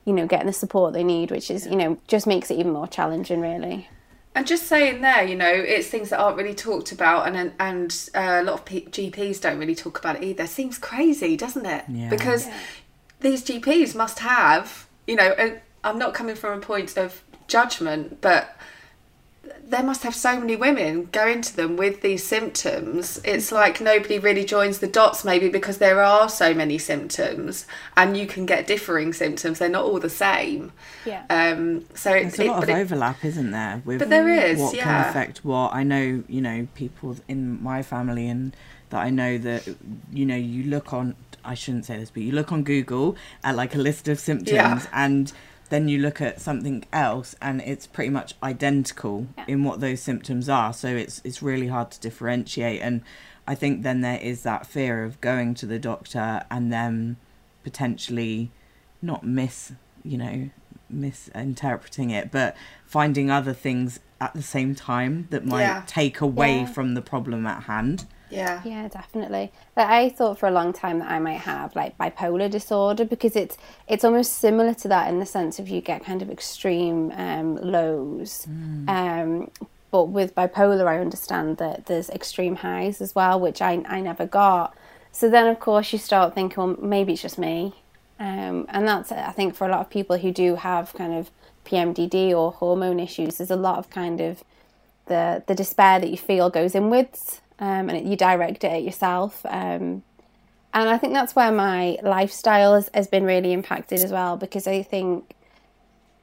you 0.04 0.12
know, 0.12 0.26
getting 0.26 0.46
the 0.46 0.52
support 0.52 0.92
they 0.92 1.04
need, 1.04 1.30
which 1.30 1.50
is, 1.50 1.66
you 1.66 1.76
know, 1.76 1.98
just 2.06 2.26
makes 2.26 2.50
it 2.50 2.58
even 2.58 2.72
more 2.72 2.86
challenging, 2.86 3.40
really. 3.40 3.88
And 4.34 4.46
just 4.46 4.66
saying 4.66 5.00
there, 5.00 5.24
you 5.24 5.34
know, 5.34 5.50
it's 5.52 5.88
things 5.88 6.10
that 6.10 6.20
aren't 6.20 6.36
really 6.36 6.54
talked 6.54 6.92
about, 6.92 7.26
and 7.26 7.52
and 7.58 8.10
uh, 8.14 8.38
a 8.40 8.44
lot 8.44 8.54
of 8.54 8.64
P- 8.64 8.86
GPs 8.90 9.40
don't 9.40 9.58
really 9.58 9.74
talk 9.74 9.98
about 9.98 10.16
it 10.16 10.22
either. 10.22 10.46
Seems 10.46 10.78
crazy, 10.78 11.36
doesn't 11.36 11.66
it? 11.66 11.84
Yeah. 11.88 12.08
Because 12.10 12.46
these 13.20 13.42
GPs 13.42 13.94
must 13.96 14.20
have, 14.20 14.86
you 15.08 15.16
know, 15.16 15.30
and 15.36 15.60
I'm 15.82 15.98
not 15.98 16.14
coming 16.14 16.36
from 16.36 16.58
a 16.58 16.62
point 16.62 16.96
of 16.96 17.24
judgment, 17.48 18.20
but 18.20 18.56
there 19.64 19.82
must 19.82 20.02
have 20.02 20.14
so 20.14 20.38
many 20.38 20.56
women 20.56 21.08
go 21.12 21.26
into 21.26 21.54
them 21.54 21.76
with 21.76 22.02
these 22.02 22.24
symptoms. 22.26 23.20
It's 23.24 23.52
like 23.52 23.80
nobody 23.80 24.18
really 24.18 24.44
joins 24.44 24.78
the 24.80 24.86
dots, 24.86 25.24
maybe 25.24 25.48
because 25.48 25.78
there 25.78 26.02
are 26.02 26.28
so 26.28 26.52
many 26.52 26.76
symptoms, 26.78 27.66
and 27.96 28.16
you 28.16 28.26
can 28.26 28.46
get 28.46 28.66
differing 28.66 29.12
symptoms. 29.12 29.58
They're 29.58 29.68
not 29.68 29.84
all 29.84 29.98
the 30.00 30.10
same. 30.10 30.72
Yeah. 31.06 31.24
Um, 31.30 31.84
so 31.94 32.10
There's 32.10 32.38
it, 32.38 32.46
a 32.48 32.50
lot 32.50 32.60
but 32.60 32.70
of 32.70 32.76
it- 32.76 32.80
overlap, 32.80 33.24
isn't 33.24 33.50
there? 33.50 33.80
With 33.84 34.00
But 34.00 34.10
there 34.10 34.28
is, 34.28 34.58
what 34.60 34.74
yeah. 34.76 34.84
can 34.84 35.08
affect 35.10 35.44
what. 35.44 35.72
I 35.72 35.84
know, 35.84 36.22
you 36.28 36.40
know, 36.40 36.66
people 36.74 37.16
in 37.28 37.62
my 37.62 37.82
family 37.82 38.28
and 38.28 38.54
that 38.90 38.98
I 39.00 39.10
know 39.10 39.38
that, 39.38 39.68
you 40.12 40.26
know, 40.26 40.36
you 40.36 40.64
look 40.64 40.92
on. 40.92 41.14
I 41.42 41.54
shouldn't 41.54 41.86
say 41.86 41.96
this, 41.96 42.10
but 42.10 42.22
you 42.22 42.32
look 42.32 42.52
on 42.52 42.64
Google 42.64 43.16
at 43.42 43.56
like 43.56 43.74
a 43.74 43.78
list 43.78 44.08
of 44.08 44.18
symptoms, 44.18 44.50
Yeah. 44.52 44.82
and 44.92 45.32
then 45.70 45.88
you 45.88 45.98
look 45.98 46.20
at 46.20 46.40
something 46.40 46.84
else, 46.92 47.34
and 47.40 47.60
it's 47.62 47.86
pretty 47.86 48.10
much 48.10 48.34
identical 48.42 49.26
Yeah. 49.38 49.44
in 49.48 49.64
what 49.64 49.80
those 49.80 50.00
symptoms 50.02 50.48
are. 50.48 50.72
So 50.72 50.88
it's 50.88 51.20
it's 51.24 51.42
really 51.42 51.68
hard 51.68 51.90
to 51.92 52.00
differentiate, 52.00 52.80
and 52.82 53.00
I 53.48 53.54
think 53.54 53.82
then 53.82 54.00
there 54.02 54.20
is 54.20 54.42
that 54.42 54.66
fear 54.66 55.02
of 55.04 55.20
going 55.20 55.54
to 55.54 55.66
the 55.66 55.78
doctor 55.78 56.42
and 56.50 56.72
then 56.72 57.16
potentially 57.64 58.50
not 59.02 59.24
miss, 59.24 59.72
you 60.04 60.18
know, 60.18 60.50
misinterpreting 60.88 62.10
it, 62.10 62.30
but 62.30 62.56
finding 62.84 63.30
other 63.30 63.52
things 63.52 64.00
at 64.20 64.34
the 64.34 64.42
same 64.42 64.74
time 64.74 65.26
that 65.30 65.44
might 65.46 65.62
Yeah. 65.62 65.82
take 65.86 66.20
away 66.20 66.58
Yeah. 66.60 66.66
from 66.66 66.94
the 66.94 67.02
problem 67.02 67.46
at 67.46 67.64
hand. 67.64 68.06
Yeah. 68.30 68.62
Yeah, 68.64 68.88
definitely. 68.88 69.52
Like, 69.76 69.88
I 69.88 70.08
thought 70.10 70.38
for 70.38 70.46
a 70.46 70.50
long 70.50 70.72
time 70.72 70.98
that 71.00 71.10
I 71.10 71.18
might 71.18 71.40
have 71.40 71.74
like 71.76 71.96
bipolar 71.98 72.50
disorder 72.50 73.04
because 73.04 73.36
it's 73.36 73.56
it's 73.88 74.04
almost 74.04 74.34
similar 74.34 74.74
to 74.74 74.88
that 74.88 75.08
in 75.08 75.18
the 75.18 75.26
sense 75.26 75.58
of 75.58 75.68
you 75.68 75.80
get 75.80 76.04
kind 76.04 76.22
of 76.22 76.30
extreme 76.30 77.12
um, 77.16 77.56
lows. 77.56 78.46
Um, 78.88 79.50
but 79.90 80.04
with 80.04 80.34
bipolar, 80.34 80.86
I 80.86 80.98
understand 80.98 81.56
that 81.58 81.86
there's 81.86 82.10
extreme 82.10 82.56
highs 82.56 83.00
as 83.00 83.14
well, 83.14 83.38
which 83.40 83.60
I 83.60 83.82
I 83.88 84.00
never 84.00 84.26
got. 84.26 84.74
So 85.12 85.28
then, 85.28 85.46
of 85.48 85.58
course, 85.58 85.92
you 85.92 85.98
start 85.98 86.34
thinking, 86.34 86.56
well, 86.56 86.76
maybe 86.80 87.14
it's 87.14 87.22
just 87.22 87.38
me. 87.38 87.74
Um, 88.20 88.66
and 88.68 88.86
that's, 88.86 89.10
I 89.10 89.32
think, 89.32 89.54
for 89.54 89.66
a 89.66 89.70
lot 89.70 89.80
of 89.80 89.90
people 89.90 90.18
who 90.18 90.30
do 90.30 90.56
have 90.56 90.92
kind 90.92 91.14
of 91.14 91.30
PMDD 91.64 92.32
or 92.32 92.52
hormone 92.52 93.00
issues, 93.00 93.38
there's 93.38 93.50
a 93.50 93.56
lot 93.56 93.78
of 93.78 93.90
kind 93.90 94.20
of 94.20 94.44
the 95.06 95.42
the 95.46 95.54
despair 95.54 95.98
that 95.98 96.10
you 96.10 96.16
feel 96.16 96.50
goes 96.50 96.74
inwards, 96.74 97.39
um, 97.60 97.88
and 97.88 97.92
it, 97.92 98.04
you 98.04 98.16
direct 98.16 98.64
it 98.64 98.72
at 98.72 98.82
yourself. 98.82 99.44
Um, 99.44 100.02
and 100.72 100.88
I 100.88 100.98
think 100.98 101.12
that's 101.12 101.36
where 101.36 101.52
my 101.52 101.98
lifestyle 102.02 102.74
has, 102.74 102.90
has 102.94 103.06
been 103.06 103.24
really 103.24 103.52
impacted 103.52 104.00
as 104.00 104.10
well, 104.10 104.36
because 104.36 104.66
I 104.66 104.82
think 104.82 105.34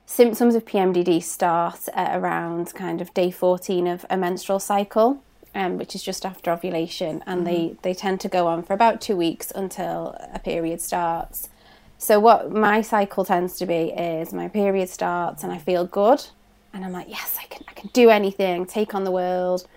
symptoms 0.05 0.55
of 0.55 0.65
PMDD 0.65 1.21
start 1.21 1.87
at 1.93 2.17
around 2.17 2.73
kind 2.73 3.01
of 3.01 3.13
day 3.13 3.29
14 3.29 3.87
of 3.87 4.05
a 4.09 4.17
menstrual 4.17 4.59
cycle, 4.59 5.21
um, 5.53 5.77
which 5.77 5.95
is 5.95 6.01
just 6.01 6.25
after 6.25 6.49
ovulation, 6.49 7.23
and 7.27 7.45
they, 7.45 7.75
they 7.81 7.93
tend 7.93 8.21
to 8.21 8.29
go 8.29 8.47
on 8.47 8.63
for 8.63 8.73
about 8.73 9.01
two 9.01 9.17
weeks 9.17 9.51
until 9.51 10.15
a 10.33 10.39
period 10.39 10.81
starts. 10.81 11.49
So 11.97 12.19
what 12.19 12.51
my 12.51 12.81
cycle 12.81 13.25
tends 13.25 13.57
to 13.57 13.65
be 13.65 13.91
is 13.91 14.31
my 14.31 14.47
period 14.47 14.87
starts 14.87 15.43
and 15.43 15.51
I 15.51 15.57
feel 15.57 15.85
good, 15.85 16.25
and 16.73 16.85
I'm 16.85 16.93
like, 16.93 17.09
yes, 17.09 17.37
I 17.41 17.45
can 17.47 17.63
I 17.67 17.73
can 17.73 17.89
do 17.91 18.09
anything, 18.09 18.65
take 18.65 18.95
on 18.95 19.03
the 19.03 19.11
world. 19.11 19.67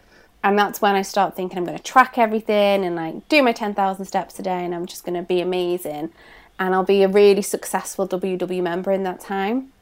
And 0.43 0.59
that's 0.59 0.81
when 0.81 0.95
I 0.95 1.03
start 1.03 1.37
thinking 1.37 1.59
I'm 1.59 1.65
going 1.65 1.77
to 1.77 1.83
track 1.83 2.17
everything 2.17 2.85
and 2.85 2.97
like 2.97 3.29
do 3.29 3.43
my 3.43 3.53
10,000 3.53 4.05
steps 4.05 4.39
a 4.39 4.43
day 4.43 4.65
and 4.65 4.75
I'm 4.75 4.87
just 4.87 5.05
going 5.05 5.17
to 5.17 5.23
be 5.23 5.41
amazing 5.41 6.11
and 6.59 6.75
I'll 6.75 6.85
be 6.85 7.03
a 7.03 7.09
really 7.09 7.43
successful 7.43 8.09
WW 8.09 8.63
member 8.63 8.93
in 8.93 9.03
that 9.05 9.21
time. 9.21 9.73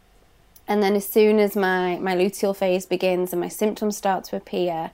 And 0.67 0.83
then 0.83 0.95
as 0.95 1.09
soon 1.09 1.39
as 1.39 1.57
my, 1.57 1.97
my 1.99 2.15
luteal 2.15 2.55
phase 2.55 2.87
begins 2.87 3.33
and 3.33 3.41
my 3.41 3.49
symptoms 3.49 3.97
start 3.97 4.25
to 4.25 4.37
appear, 4.37 4.91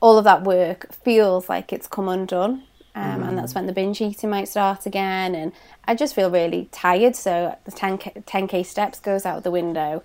all 0.00 0.16
of 0.16 0.24
that 0.24 0.42
work 0.42 0.92
feels 0.92 1.48
like 1.48 1.72
it's 1.72 1.86
come 1.86 2.08
undone. 2.08 2.62
Um, 2.94 3.22
mm. 3.22 3.28
And 3.28 3.38
that's 3.38 3.54
when 3.54 3.66
the 3.66 3.72
binge 3.72 4.00
eating 4.00 4.30
might 4.30 4.48
start 4.48 4.86
again. 4.86 5.34
And 5.34 5.52
I 5.84 5.94
just 5.94 6.14
feel 6.14 6.30
really 6.30 6.68
tired. 6.72 7.16
So 7.16 7.56
the 7.64 7.72
10K, 7.72 8.24
10K 8.24 8.64
steps 8.64 9.00
goes 9.00 9.26
out 9.26 9.42
the 9.42 9.50
window. 9.50 10.02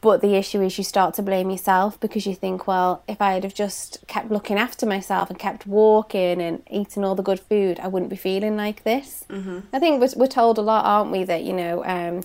But 0.00 0.20
the 0.20 0.36
issue 0.36 0.62
is 0.62 0.78
you 0.78 0.84
start 0.84 1.14
to 1.14 1.22
blame 1.22 1.50
yourself 1.50 1.98
because 1.98 2.24
you 2.24 2.34
think, 2.34 2.68
well, 2.68 3.02
if 3.08 3.20
I'd 3.20 3.42
have 3.42 3.54
just 3.54 4.06
kept 4.06 4.30
looking 4.30 4.56
after 4.56 4.86
myself 4.86 5.28
and 5.28 5.38
kept 5.38 5.66
walking 5.66 6.40
and 6.40 6.62
eating 6.70 7.04
all 7.04 7.16
the 7.16 7.22
good 7.22 7.40
food, 7.40 7.80
I 7.80 7.88
wouldn't 7.88 8.10
be 8.10 8.16
feeling 8.16 8.56
like 8.56 8.84
this. 8.84 9.24
Mm-hmm. 9.28 9.60
I 9.72 9.78
think 9.80 10.00
we're, 10.00 10.10
we're 10.16 10.28
told 10.28 10.58
a 10.58 10.62
lot, 10.62 10.84
aren't 10.84 11.10
we, 11.10 11.24
that, 11.24 11.42
you 11.42 11.52
know, 11.52 11.84
um, 11.84 12.22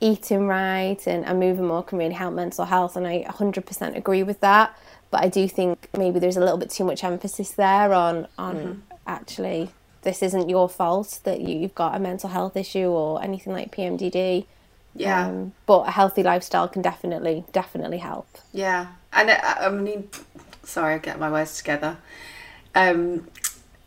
eating 0.00 0.46
right 0.46 1.04
and, 1.06 1.24
and 1.24 1.40
moving 1.40 1.66
more 1.66 1.82
can 1.82 1.98
really 1.98 2.14
help 2.14 2.34
mental 2.34 2.64
health. 2.64 2.96
And 2.96 3.06
I 3.06 3.24
100% 3.24 3.96
agree 3.96 4.22
with 4.22 4.40
that. 4.40 4.76
But 5.10 5.24
I 5.24 5.28
do 5.28 5.48
think 5.48 5.88
maybe 5.96 6.20
there's 6.20 6.36
a 6.36 6.40
little 6.40 6.58
bit 6.58 6.70
too 6.70 6.84
much 6.84 7.02
emphasis 7.02 7.50
there 7.50 7.92
on, 7.92 8.28
on 8.38 8.56
mm-hmm. 8.56 8.80
actually 9.08 9.70
this 10.02 10.22
isn't 10.22 10.48
your 10.48 10.68
fault 10.68 11.20
that 11.24 11.40
you, 11.40 11.58
you've 11.58 11.74
got 11.74 11.94
a 11.94 11.98
mental 11.98 12.30
health 12.30 12.56
issue 12.56 12.86
or 12.86 13.22
anything 13.22 13.52
like 13.52 13.74
PMDD 13.74 14.46
yeah. 14.94 15.28
Um, 15.28 15.52
but 15.66 15.88
a 15.88 15.90
healthy 15.90 16.22
lifestyle 16.22 16.68
can 16.68 16.82
definitely, 16.82 17.44
definitely 17.52 17.98
help. 17.98 18.26
Yeah. 18.52 18.88
And 19.12 19.30
uh, 19.30 19.38
I, 19.42 19.66
I 19.66 19.70
mean, 19.70 20.08
sorry, 20.62 20.94
I 20.94 20.98
get 20.98 21.18
my 21.18 21.30
words 21.30 21.56
together. 21.56 21.98
Um, 22.74 23.28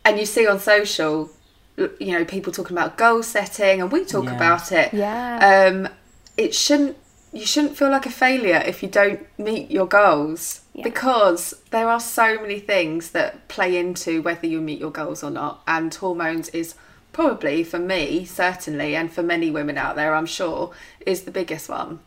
and 0.04 0.18
you 0.18 0.26
see 0.26 0.46
on 0.46 0.58
social, 0.60 1.30
you 1.76 2.12
know, 2.12 2.24
people 2.24 2.52
talking 2.52 2.76
about 2.76 2.98
goal 2.98 3.22
setting, 3.22 3.80
and 3.80 3.90
we 3.90 4.04
talk 4.04 4.24
yeah. 4.24 4.36
about 4.36 4.72
it. 4.72 4.92
Yeah. 4.92 5.70
Um, 5.72 5.88
it 6.36 6.54
shouldn't. 6.54 6.96
You 7.32 7.46
shouldn't 7.46 7.76
feel 7.76 7.90
like 7.90 8.06
a 8.06 8.10
failure 8.10 8.62
if 8.64 8.80
you 8.80 8.88
don't 8.88 9.26
meet 9.38 9.68
your 9.68 9.86
goals 9.86 10.60
yeah. 10.72 10.84
because 10.84 11.52
there 11.70 11.88
are 11.88 11.98
so 11.98 12.40
many 12.40 12.60
things 12.60 13.10
that 13.10 13.48
play 13.48 13.76
into 13.76 14.22
whether 14.22 14.46
you 14.46 14.60
meet 14.60 14.78
your 14.78 14.92
goals 14.92 15.24
or 15.24 15.30
not, 15.30 15.62
and 15.66 15.92
hormones 15.92 16.48
is 16.50 16.76
probably 17.14 17.62
for 17.62 17.78
me 17.78 18.24
certainly 18.24 18.94
and 18.94 19.10
for 19.10 19.22
many 19.22 19.48
women 19.48 19.78
out 19.78 19.94
there 19.94 20.16
i'm 20.16 20.26
sure 20.26 20.72
is 21.06 21.22
the 21.22 21.30
biggest 21.30 21.68
one. 21.68 22.00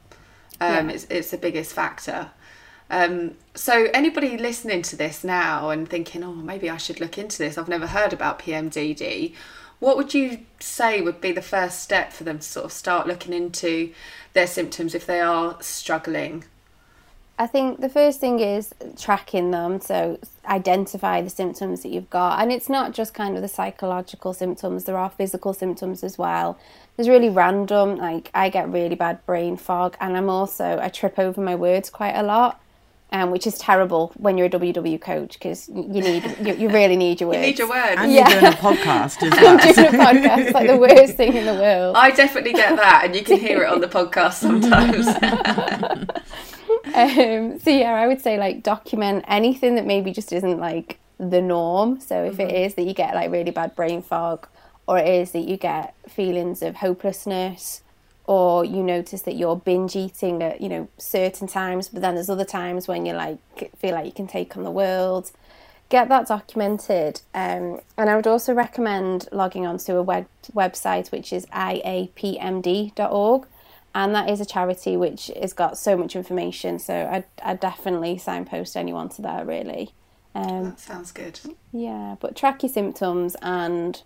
Um, 0.59 0.89
yeah. 0.89 0.95
it's, 0.95 1.07
it's 1.09 1.31
the 1.31 1.37
biggest 1.37 1.73
factor. 1.73 2.31
Um, 2.89 3.35
so 3.53 3.89
anybody 3.93 4.37
listening 4.37 4.81
to 4.83 4.95
this 4.95 5.23
now 5.23 5.71
and 5.71 5.89
thinking 5.89 6.23
oh 6.23 6.31
maybe 6.31 6.69
i 6.69 6.77
should 6.77 7.01
look 7.01 7.17
into 7.17 7.37
this. 7.37 7.57
I've 7.57 7.67
never 7.67 7.87
heard 7.87 8.13
about 8.13 8.39
pmdd 8.39 9.33
what 9.79 9.97
would 9.97 10.13
you 10.13 10.39
say 10.59 11.01
would 11.01 11.21
be 11.21 11.31
the 11.31 11.41
first 11.41 11.81
step 11.81 12.11
for 12.11 12.23
them 12.23 12.39
to 12.39 12.43
sort 12.43 12.65
of 12.65 12.71
start 12.71 13.07
looking 13.07 13.33
into 13.33 13.93
their 14.33 14.47
symptoms 14.47 14.95
if 14.95 15.05
they 15.05 15.19
are 15.19 15.57
struggling 15.61 16.45
I 17.39 17.45
think 17.45 17.81
the 17.81 17.89
first 17.89 18.19
thing 18.19 18.39
is 18.39 18.73
tracking 18.97 19.51
them. 19.51 19.79
So 19.79 20.19
identify 20.47 21.21
the 21.21 21.29
symptoms 21.29 21.83
that 21.83 21.89
you've 21.89 22.09
got. 22.09 22.41
And 22.41 22.51
it's 22.51 22.69
not 22.69 22.93
just 22.93 23.13
kind 23.13 23.35
of 23.35 23.41
the 23.41 23.47
psychological 23.47 24.33
symptoms, 24.33 24.85
there 24.85 24.97
are 24.97 25.09
physical 25.09 25.53
symptoms 25.53 26.03
as 26.03 26.17
well. 26.17 26.57
There's 26.95 27.09
really 27.09 27.29
random, 27.29 27.97
like 27.97 28.31
I 28.33 28.49
get 28.49 28.69
really 28.69 28.95
bad 28.95 29.23
brain 29.27 29.55
fog, 29.55 29.95
and 29.99 30.17
I'm 30.17 30.29
also, 30.29 30.79
I 30.81 30.89
trip 30.89 31.19
over 31.19 31.39
my 31.39 31.53
words 31.53 31.89
quite 31.89 32.15
a 32.15 32.23
lot. 32.23 32.61
Um, 33.09 33.31
which 33.31 33.47
is 33.47 33.57
terrible 33.57 34.11
when 34.17 34.37
you're 34.37 34.47
a 34.47 34.49
WW 34.49 34.99
coach 34.99 35.39
because 35.39 35.69
you 35.69 36.01
need 36.01 36.25
you, 36.41 36.55
you, 36.55 36.67
really 36.67 36.97
need 36.97 37.21
your 37.21 37.29
words. 37.29 37.39
You 37.41 37.47
need 37.47 37.57
your 37.57 37.69
words. 37.69 37.95
And 37.99 38.11
yeah. 38.11 38.29
you're 38.29 38.41
doing 38.41 38.51
a 38.51 38.55
podcast 38.57 39.23
as 39.23 39.31
well. 39.41 39.57
I'm 39.57 39.73
doing 39.73 39.87
a 39.87 39.97
podcast, 39.97 40.51
like 40.51 40.67
the 40.67 40.75
worst 40.75 41.15
thing 41.15 41.33
in 41.37 41.45
the 41.45 41.53
world. 41.53 41.95
I 41.95 42.11
definitely 42.11 42.51
get 42.51 42.75
that, 42.75 43.03
and 43.05 43.15
you 43.15 43.23
can 43.23 43.39
hear 43.39 43.63
it 43.63 43.69
on 43.69 43.79
the 43.79 43.87
podcast 43.87 44.33
sometimes. 44.33 45.07
um, 46.97 47.59
so 47.59 47.69
yeah, 47.69 47.93
I 47.93 48.07
would 48.07 48.21
say 48.21 48.39
like 48.39 48.63
document 48.63 49.23
anything 49.27 49.75
that 49.75 49.85
maybe 49.85 50.11
just 50.11 50.33
isn't 50.33 50.59
like 50.59 50.97
the 51.19 51.41
norm. 51.41 51.99
So 51.99 52.23
if 52.23 52.33
mm-hmm. 52.33 52.49
it 52.49 52.55
is 52.55 52.75
that 52.75 52.83
you 52.83 52.93
get 52.93 53.13
like 53.13 53.31
really 53.31 53.51
bad 53.51 53.75
brain 53.75 54.01
fog, 54.01 54.47
or 54.87 54.97
it 54.97 55.07
is 55.07 55.31
that 55.31 55.47
you 55.47 55.57
get 55.57 55.93
feelings 56.07 56.63
of 56.63 56.77
hopelessness, 56.77 57.81
or 58.25 58.65
you 58.65 58.81
notice 58.81 59.21
that 59.21 59.35
you're 59.35 59.55
binge 59.55 59.95
eating 59.95 60.41
at 60.41 60.59
you 60.59 60.69
know 60.69 60.87
certain 60.97 61.47
times, 61.47 61.89
but 61.89 62.01
then 62.01 62.15
there's 62.15 62.31
other 62.31 62.45
times 62.45 62.87
when 62.87 63.05
you 63.05 63.13
like 63.13 63.39
feel 63.77 63.93
like 63.93 64.05
you 64.05 64.11
can 64.11 64.27
take 64.27 64.57
on 64.57 64.63
the 64.63 64.71
world. 64.71 65.31
Get 65.89 66.09
that 66.09 66.27
documented, 66.27 67.21
um, 67.33 67.79
and 67.97 68.09
I 68.09 68.15
would 68.15 68.27
also 68.27 68.53
recommend 68.53 69.29
logging 69.31 69.65
onto 69.65 69.95
a 69.95 70.01
web 70.01 70.27
website 70.53 71.11
which 71.11 71.31
is 71.31 71.45
iapmd.org 71.47 73.47
and 73.95 74.13
that 74.13 74.29
is 74.29 74.39
a 74.39 74.45
charity 74.45 74.95
which 74.97 75.31
has 75.39 75.53
got 75.53 75.77
so 75.77 75.97
much 75.97 76.15
information. 76.15 76.79
So 76.79 76.93
I 76.93 77.23
I 77.43 77.55
definitely 77.55 78.17
signpost 78.17 78.77
anyone 78.77 79.09
to 79.09 79.21
that 79.23 79.45
really. 79.47 79.91
Um, 80.35 80.65
that 80.65 80.79
sounds 80.79 81.11
good. 81.11 81.39
Yeah, 81.71 82.15
but 82.19 82.35
track 82.35 82.61
your 82.61 82.71
symptoms 82.71 83.35
and 83.41 84.01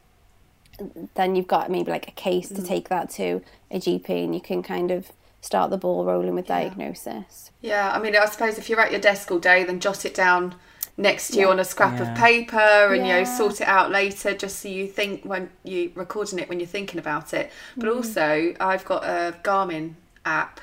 then 1.16 1.36
you've 1.36 1.48
got 1.48 1.70
maybe 1.70 1.92
like 1.92 2.08
a 2.08 2.12
case 2.12 2.48
to 2.50 2.56
mm. 2.56 2.68
take 2.68 2.90
that 2.90 3.10
to 3.12 3.42
a 3.70 3.80
GP 3.80 4.10
and 4.24 4.34
you 4.34 4.42
can 4.42 4.64
kind 4.64 4.92
of 4.92 5.12
start 5.42 5.70
the 5.70 5.78
ball 5.78 6.06
rolling 6.06 6.36
with 6.36 6.48
yeah. 6.48 6.60
diagnosis. 6.60 7.52
Yeah, 7.62 7.92
I 7.94 8.00
mean, 8.00 8.16
I 8.16 8.26
suppose 8.26 8.58
if 8.58 8.70
you're 8.70 8.80
at 8.80 8.92
your 8.92 9.02
desk 9.02 9.30
all 9.32 9.40
day, 9.40 9.64
then 9.64 9.80
jot 9.80 10.06
it 10.06 10.14
down 10.14 10.56
next 10.98 11.30
to 11.30 11.36
yeah. 11.36 11.42
you 11.42 11.50
on 11.50 11.60
a 11.60 11.66
scrap 11.66 12.00
yeah. 12.00 12.12
of 12.12 12.18
paper 12.18 12.58
and 12.94 13.06
yeah. 13.06 13.20
you 13.20 13.24
know 13.26 13.38
sort 13.38 13.62
it 13.62 13.68
out 13.68 13.92
later 13.92 14.34
just 14.36 14.60
so 14.60 14.68
you 14.68 14.88
think 14.88 15.24
when 15.24 15.50
you're 15.64 15.90
recording 15.96 16.40
it 16.40 16.50
when 16.50 16.60
you're 16.60 16.68
thinking 16.68 17.00
about 17.00 17.34
it 17.34 17.52
but 17.78 17.88
mm. 17.88 17.96
also 17.96 18.54
I've 18.60 18.86
got 18.86 19.04
a 19.04 19.36
Garmin 19.44 19.96
app 20.26 20.60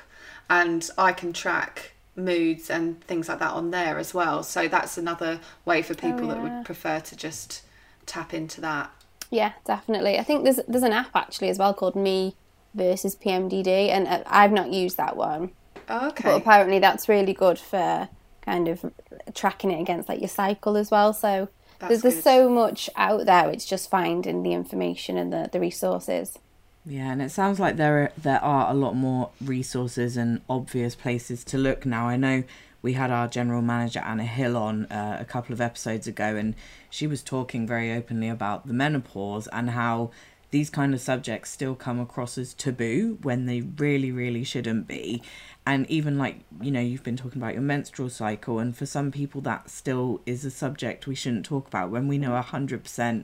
and 0.49 0.89
I 0.97 1.11
can 1.11 1.33
track 1.33 1.93
moods 2.15 2.69
and 2.69 3.01
things 3.03 3.29
like 3.29 3.39
that 3.39 3.51
on 3.51 3.71
there 3.71 3.97
as 3.97 4.13
well 4.13 4.43
so 4.43 4.67
that's 4.67 4.97
another 4.97 5.39
way 5.65 5.81
for 5.81 5.93
people 5.93 6.25
oh, 6.25 6.27
that 6.27 6.41
would 6.41 6.65
prefer 6.65 6.99
to 6.99 7.15
just 7.15 7.63
tap 8.05 8.33
into 8.33 8.61
that 8.61 8.91
yeah 9.29 9.53
definitely 9.65 10.17
I 10.17 10.23
think 10.23 10.43
there's 10.43 10.59
there's 10.67 10.83
an 10.83 10.93
app 10.93 11.15
actually 11.15 11.49
as 11.49 11.57
well 11.57 11.73
called 11.73 11.95
me 11.95 12.35
versus 12.73 13.15
PMDD 13.15 13.89
and 13.89 14.07
uh, 14.07 14.23
I've 14.27 14.51
not 14.51 14.71
used 14.71 14.97
that 14.97 15.15
one 15.15 15.51
oh, 15.87 16.09
okay 16.09 16.23
but 16.23 16.37
apparently 16.37 16.79
that's 16.79 17.09
really 17.09 17.33
good 17.33 17.57
for 17.57 18.09
kind 18.49 18.67
of 18.67 18.91
tracking 19.35 19.69
it 19.69 19.79
against 19.79 20.09
like 20.09 20.19
your 20.19 20.29
cycle 20.29 20.75
as 20.75 20.89
well. 20.89 21.13
So 21.13 21.49
there's, 21.79 22.01
there's 22.01 22.23
so 22.23 22.49
much 22.49 22.89
out 22.95 23.25
there. 23.25 23.49
It's 23.49 23.65
just 23.65 23.89
finding 23.89 24.41
the 24.43 24.53
information 24.53 25.17
and 25.17 25.31
the, 25.31 25.49
the 25.51 25.59
resources. 25.59 26.39
Yeah, 26.85 27.11
and 27.11 27.21
it 27.21 27.29
sounds 27.29 27.59
like 27.59 27.77
there 27.77 28.03
are, 28.03 28.11
there 28.17 28.43
are 28.43 28.71
a 28.71 28.73
lot 28.73 28.95
more 28.95 29.29
resources 29.39 30.17
and 30.17 30.41
obvious 30.49 30.95
places 30.95 31.43
to 31.45 31.57
look 31.57 31.85
now. 31.85 32.07
I 32.07 32.17
know 32.17 32.43
we 32.81 32.93
had 32.93 33.11
our 33.11 33.27
general 33.27 33.61
manager 33.61 33.99
Anna 33.99 34.25
Hill 34.25 34.57
on 34.57 34.85
uh, 34.85 35.17
a 35.19 35.25
couple 35.25 35.53
of 35.53 35.61
episodes 35.61 36.07
ago, 36.07 36.35
and 36.35 36.55
she 36.89 37.05
was 37.05 37.21
talking 37.21 37.67
very 37.67 37.91
openly 37.91 38.29
about 38.29 38.65
the 38.65 38.73
menopause 38.73 39.47
and 39.47 39.69
how 39.71 40.09
these 40.51 40.69
kind 40.69 40.93
of 40.93 41.01
subjects 41.01 41.51
still 41.51 41.75
come 41.75 41.99
across 41.99 42.37
as 42.37 42.53
taboo 42.53 43.19
when 43.21 43.45
they 43.45 43.61
really, 43.61 44.11
really 44.11 44.43
shouldn't 44.43 44.87
be 44.87 45.21
and 45.69 45.87
even 45.89 46.17
like 46.17 46.39
you 46.61 46.71
know 46.71 46.79
you've 46.79 47.03
been 47.03 47.15
talking 47.15 47.39
about 47.39 47.53
your 47.53 47.61
menstrual 47.61 48.09
cycle 48.09 48.57
and 48.57 48.75
for 48.75 48.87
some 48.87 49.11
people 49.11 49.39
that 49.39 49.69
still 49.69 50.19
is 50.25 50.43
a 50.43 50.49
subject 50.49 51.05
we 51.05 51.13
shouldn't 51.13 51.45
talk 51.45 51.67
about 51.67 51.91
when 51.91 52.07
we 52.07 52.17
know 52.17 52.31
100% 52.31 53.23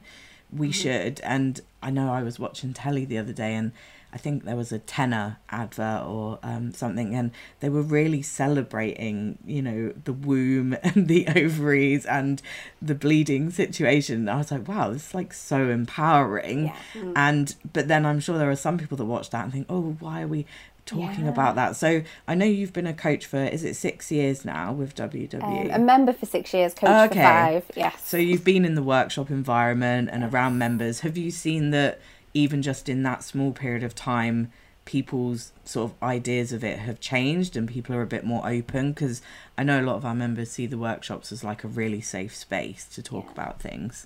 we 0.52 0.68
mm-hmm. 0.68 0.72
should 0.72 1.20
and 1.22 1.62
i 1.82 1.90
know 1.90 2.14
i 2.14 2.22
was 2.22 2.38
watching 2.38 2.72
telly 2.72 3.04
the 3.04 3.18
other 3.18 3.34
day 3.34 3.56
and 3.56 3.72
i 4.16 4.18
think 4.18 4.46
there 4.46 4.56
was 4.56 4.72
a 4.72 4.80
Tena 4.80 5.38
advert 5.50 6.04
or 6.08 6.40
um, 6.42 6.74
something 6.74 7.14
and 7.14 7.32
they 7.60 7.70
were 7.70 7.82
really 7.84 8.22
celebrating 8.24 9.38
you 9.46 9.62
know 9.62 9.94
the 10.06 10.14
womb 10.14 10.76
and 10.84 11.08
the 11.08 11.28
ovaries 11.36 12.06
and 12.06 12.42
the 12.82 12.96
bleeding 12.96 13.52
situation 13.52 14.28
i 14.28 14.38
was 14.38 14.52
like 14.52 14.68
wow 14.68 14.90
this 14.90 15.10
is 15.10 15.14
like 15.14 15.34
so 15.34 15.70
empowering 15.70 16.66
yeah. 16.66 16.76
mm-hmm. 16.94 17.14
and 17.16 17.56
but 17.74 17.88
then 17.88 18.06
i'm 18.06 18.20
sure 18.20 18.38
there 18.38 18.50
are 18.50 18.56
some 18.56 18.78
people 18.78 18.98
that 18.98 19.06
watch 19.06 19.30
that 19.30 19.44
and 19.44 19.54
think 19.54 19.68
oh 19.70 19.96
why 20.00 20.24
are 20.24 20.28
we 20.28 20.46
talking 20.86 21.26
yeah. 21.26 21.32
about 21.32 21.56
that. 21.56 21.76
So 21.76 22.04
I 22.28 22.36
know 22.36 22.46
you've 22.46 22.74
been 22.74 22.88
a 22.88 22.94
coach 22.94 23.26
for 23.26 23.44
is 23.44 23.64
it 23.64 23.76
six 23.76 24.12
years 24.12 24.46
now 24.46 24.72
with 24.72 24.96
WWE? 24.96 25.66
Um, 25.66 25.72
a 25.72 25.80
member 25.80 26.14
for 26.14 26.26
six 26.26 26.54
years, 26.54 26.74
coach 26.74 27.12
okay. 27.12 27.20
for 27.20 27.24
five. 27.24 27.72
Yes. 27.76 28.08
So 28.08 28.18
you've 28.18 28.44
been 28.44 28.66
in 28.66 28.76
the 28.76 28.84
workshop 28.84 29.30
environment 29.30 30.10
and 30.12 30.24
around 30.24 30.58
members. 30.58 31.02
Have 31.02 31.18
you 31.18 31.32
seen 31.32 31.72
that 31.72 32.00
even 32.36 32.62
just 32.62 32.88
in 32.88 33.02
that 33.02 33.24
small 33.24 33.52
period 33.52 33.84
of 33.84 33.96
time? 33.96 34.52
people's 34.86 35.52
sort 35.66 35.92
of 35.92 36.04
ideas 36.04 36.54
of 36.54 36.64
it 36.64 36.78
have 36.80 37.00
changed 37.00 37.58
and 37.58 37.68
people 37.68 37.96
are 37.96 38.04
a 38.04 38.08
bit 38.08 38.24
more 38.24 38.48
open 38.48 38.94
because 38.94 39.22
I 39.58 39.64
know 39.64 39.82
a 39.82 39.84
lot 39.84 39.96
of 39.96 40.06
our 40.06 40.16
members 40.16 40.52
see 40.52 40.68
the 40.68 40.78
workshops 40.78 41.32
as 41.32 41.44
like 41.44 41.64
a 41.64 41.68
really 41.68 42.02
safe 42.02 42.36
space 42.36 42.86
to 42.90 43.02
talk 43.02 43.26
yeah. 43.26 43.32
about 43.32 43.60
things. 43.60 44.06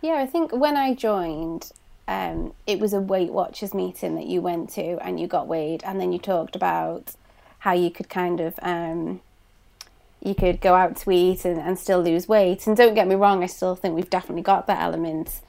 Yeah, 0.00 0.14
I 0.14 0.26
think 0.26 0.52
when 0.52 0.76
I 0.76 0.94
joined, 0.94 1.72
um, 2.08 2.54
it 2.66 2.78
was 2.78 2.92
a 2.92 3.00
Weight 3.00 3.32
Watchers 3.32 3.74
meeting 3.74 4.14
that 4.14 4.26
you 4.26 4.40
went 4.40 4.70
to 4.70 4.96
and 5.04 5.20
you 5.20 5.26
got 5.26 5.46
weighed, 5.46 5.82
and 5.84 6.00
then 6.00 6.12
you 6.12 6.18
talked 6.18 6.56
about 6.56 7.14
how 7.60 7.72
you 7.72 7.90
could 7.90 8.08
kind 8.08 8.40
of 8.40 8.58
um, 8.62 9.20
you 10.22 10.34
could 10.34 10.60
go 10.60 10.74
out 10.74 10.96
to 10.96 11.10
eat 11.10 11.44
and, 11.44 11.60
and 11.60 11.78
still 11.78 12.00
lose 12.00 12.26
weight. 12.26 12.66
And 12.66 12.76
don't 12.76 12.94
get 12.94 13.08
me 13.08 13.14
wrong, 13.14 13.42
I 13.42 13.46
still 13.46 13.74
think 13.74 13.94
we've 13.94 14.08
definitely 14.08 14.42
got 14.42 14.66
that 14.68 14.80
element. 14.80 15.40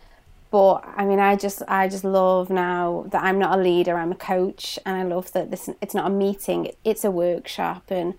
But 0.52 0.84
I 0.98 1.06
mean, 1.06 1.20
I 1.20 1.38
just 1.38 1.64
I 1.68 1.88
just 1.88 2.04
love 2.04 2.50
now 2.50 3.06
that 3.10 3.24
I'm 3.24 3.40
not 3.40 3.58
a 3.58 3.62
leader, 3.62 3.96
I'm 3.98 4.12
a 4.12 4.16
coach, 4.16 4.78
and 4.86 4.98
I 4.98 5.04
love 5.04 5.32
that 5.32 5.50
this 5.50 5.70
it's 5.82 5.96
not 5.96 6.08
a 6.08 6.14
meeting, 6.14 6.72
it's 6.84 7.06
a 7.06 7.12
workshop, 7.12 7.90
and 7.90 8.16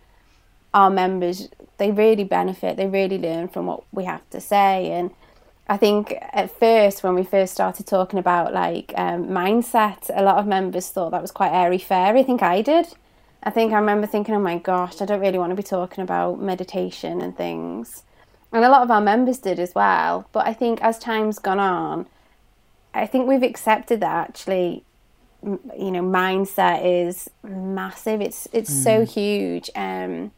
our 0.73 0.91
members 0.91 1.49
they 1.77 1.91
really 1.91 2.25
benefit, 2.25 2.77
they 2.77 2.87
really 2.87 3.19
learn 3.19 3.49
from 3.49 3.67
what 3.67 3.85
we 3.93 4.05
have 4.05 4.29
to 4.31 4.41
say, 4.41 4.91
and 4.93 5.11
I 5.69 5.77
think 5.77 6.15
at 6.33 6.59
first 6.59 7.03
when 7.03 7.15
we 7.15 7.23
first 7.23 7.55
started 7.55 7.87
talking 7.87 8.19
about 8.19 8.53
like 8.53 8.93
um, 8.97 9.29
mindset, 9.29 10.11
a 10.15 10.23
lot 10.23 10.39
of 10.39 10.47
members 10.47 10.89
thought 10.89 11.11
that 11.11 11.23
was 11.23 11.31
quite 11.31 11.53
airy 11.53 11.79
fairy. 11.79 12.21
I 12.21 12.25
think 12.25 12.43
I 12.43 12.63
did. 12.63 12.89
I 13.43 13.51
think 13.51 13.73
I 13.73 13.77
remember 13.77 14.07
thinking, 14.07 14.35
oh 14.35 14.41
my 14.41 14.59
gosh, 14.59 15.01
I 15.01 15.05
don't 15.05 15.21
really 15.21 15.39
want 15.39 15.51
to 15.51 15.57
be 15.57 15.63
talking 15.63 16.03
about 16.03 16.41
meditation 16.41 17.21
and 17.21 17.37
things. 17.37 18.03
And 18.53 18.65
a 18.65 18.69
lot 18.69 18.83
of 18.83 18.91
our 18.91 19.01
members 19.01 19.39
did 19.39 19.59
as 19.59 19.75
well. 19.75 20.29
But 20.33 20.47
I 20.47 20.53
think 20.53 20.83
as 20.83 20.99
time's 20.99 21.39
gone 21.39 21.59
on, 21.59 22.07
I 22.95 23.07
think 23.07 23.27
we've 23.27 23.43
accepted 23.43 24.01
that 24.01 24.29
actually 24.29 24.85
you 25.45 25.91
know 25.91 26.03
mindset 26.03 26.85
is 26.85 27.29
massive 27.43 28.21
it's 28.21 28.47
it's 28.53 28.73
mm. 28.73 28.85
so 28.85 29.05
huge 29.05 29.71
um 29.75 30.31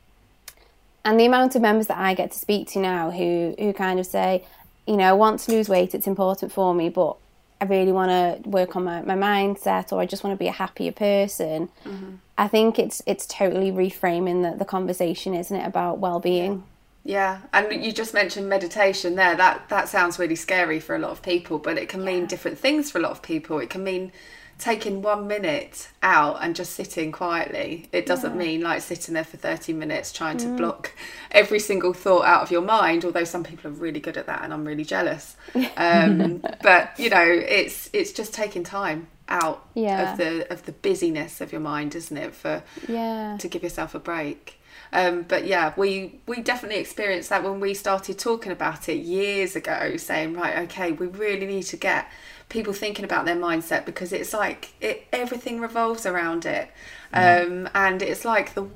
and 1.04 1.20
the 1.20 1.26
amount 1.26 1.54
of 1.54 1.60
members 1.60 1.88
that 1.88 1.98
I 1.98 2.14
get 2.14 2.32
to 2.32 2.38
speak 2.38 2.68
to 2.70 2.78
now 2.78 3.10
who 3.10 3.54
who 3.58 3.72
kind 3.74 4.00
of 4.00 4.06
say 4.06 4.44
you 4.86 4.96
know 4.96 5.04
I 5.04 5.12
want 5.12 5.40
to 5.40 5.52
lose 5.52 5.68
weight 5.68 5.94
it's 5.94 6.06
important 6.06 6.52
for 6.52 6.74
me 6.74 6.88
but 6.88 7.16
I 7.60 7.66
really 7.66 7.92
want 7.92 8.10
to 8.10 8.48
work 8.48 8.76
on 8.76 8.84
my, 8.84 9.02
my 9.02 9.14
mindset 9.14 9.92
or 9.92 10.00
I 10.00 10.06
just 10.06 10.24
want 10.24 10.34
to 10.34 10.38
be 10.38 10.48
a 10.48 10.52
happier 10.52 10.92
person 10.92 11.68
mm-hmm. 11.84 12.14
I 12.38 12.48
think 12.48 12.78
it's 12.78 13.02
it's 13.06 13.26
totally 13.26 13.70
reframing 13.70 14.50
the, 14.50 14.56
the 14.56 14.64
conversation 14.64 15.34
isn't 15.34 15.54
it 15.54 15.66
about 15.66 15.98
well-being 15.98 16.64
yeah, 17.04 17.40
and 17.52 17.84
you 17.84 17.92
just 17.92 18.14
mentioned 18.14 18.48
meditation 18.48 19.14
there. 19.14 19.36
That 19.36 19.68
that 19.68 19.88
sounds 19.88 20.18
really 20.18 20.36
scary 20.36 20.80
for 20.80 20.96
a 20.96 20.98
lot 20.98 21.10
of 21.10 21.22
people, 21.22 21.58
but 21.58 21.76
it 21.76 21.88
can 21.88 22.00
yeah. 22.00 22.06
mean 22.06 22.26
different 22.26 22.58
things 22.58 22.90
for 22.90 22.98
a 22.98 23.02
lot 23.02 23.12
of 23.12 23.22
people. 23.22 23.58
It 23.58 23.68
can 23.68 23.84
mean 23.84 24.10
taking 24.58 25.02
one 25.02 25.26
minute 25.26 25.88
out 26.02 26.38
and 26.40 26.56
just 26.56 26.72
sitting 26.72 27.12
quietly. 27.12 27.88
It 27.92 28.06
doesn't 28.06 28.32
yeah. 28.32 28.38
mean 28.38 28.60
like 28.62 28.82
sitting 28.82 29.14
there 29.14 29.24
for 29.24 29.36
30 29.36 29.72
minutes 29.72 30.12
trying 30.12 30.36
to 30.38 30.46
mm. 30.46 30.56
block 30.56 30.92
every 31.30 31.58
single 31.58 31.92
thought 31.92 32.24
out 32.24 32.42
of 32.42 32.50
your 32.50 32.62
mind, 32.62 33.04
although 33.04 33.24
some 33.24 33.44
people 33.44 33.70
are 33.70 33.74
really 33.74 34.00
good 34.00 34.16
at 34.16 34.26
that 34.26 34.42
and 34.42 34.52
I'm 34.52 34.64
really 34.64 34.84
jealous. 34.84 35.36
Um, 35.76 36.38
but 36.62 36.98
you 36.98 37.10
know, 37.10 37.24
it's 37.24 37.90
it's 37.92 38.12
just 38.12 38.32
taking 38.32 38.64
time 38.64 39.08
out 39.28 39.66
yeah. 39.74 40.12
of 40.12 40.18
the 40.18 40.52
of 40.52 40.64
the 40.66 40.72
busyness 40.72 41.40
of 41.40 41.52
your 41.52 41.60
mind, 41.60 41.94
isn't 41.94 42.16
it? 42.16 42.34
For 42.34 42.62
yeah. 42.88 43.36
to 43.38 43.48
give 43.48 43.62
yourself 43.62 43.94
a 43.94 43.98
break. 43.98 44.58
Um, 44.94 45.22
but 45.22 45.44
yeah, 45.44 45.74
we 45.76 46.20
we 46.26 46.40
definitely 46.40 46.78
experienced 46.78 47.28
that 47.30 47.42
when 47.42 47.58
we 47.58 47.74
started 47.74 48.16
talking 48.16 48.52
about 48.52 48.88
it 48.88 48.98
years 48.98 49.56
ago, 49.56 49.96
saying 49.96 50.34
right, 50.34 50.58
okay, 50.64 50.92
we 50.92 51.08
really 51.08 51.46
need 51.46 51.64
to 51.64 51.76
get 51.76 52.08
people 52.48 52.72
thinking 52.72 53.04
about 53.04 53.24
their 53.24 53.34
mindset 53.34 53.84
because 53.84 54.12
it's 54.12 54.32
like 54.32 54.72
it 54.80 55.06
everything 55.12 55.60
revolves 55.60 56.06
around 56.06 56.46
it, 56.46 56.70
um, 57.12 57.68
and 57.74 58.02
it's 58.02 58.24
like 58.24 58.54
the 58.54 58.68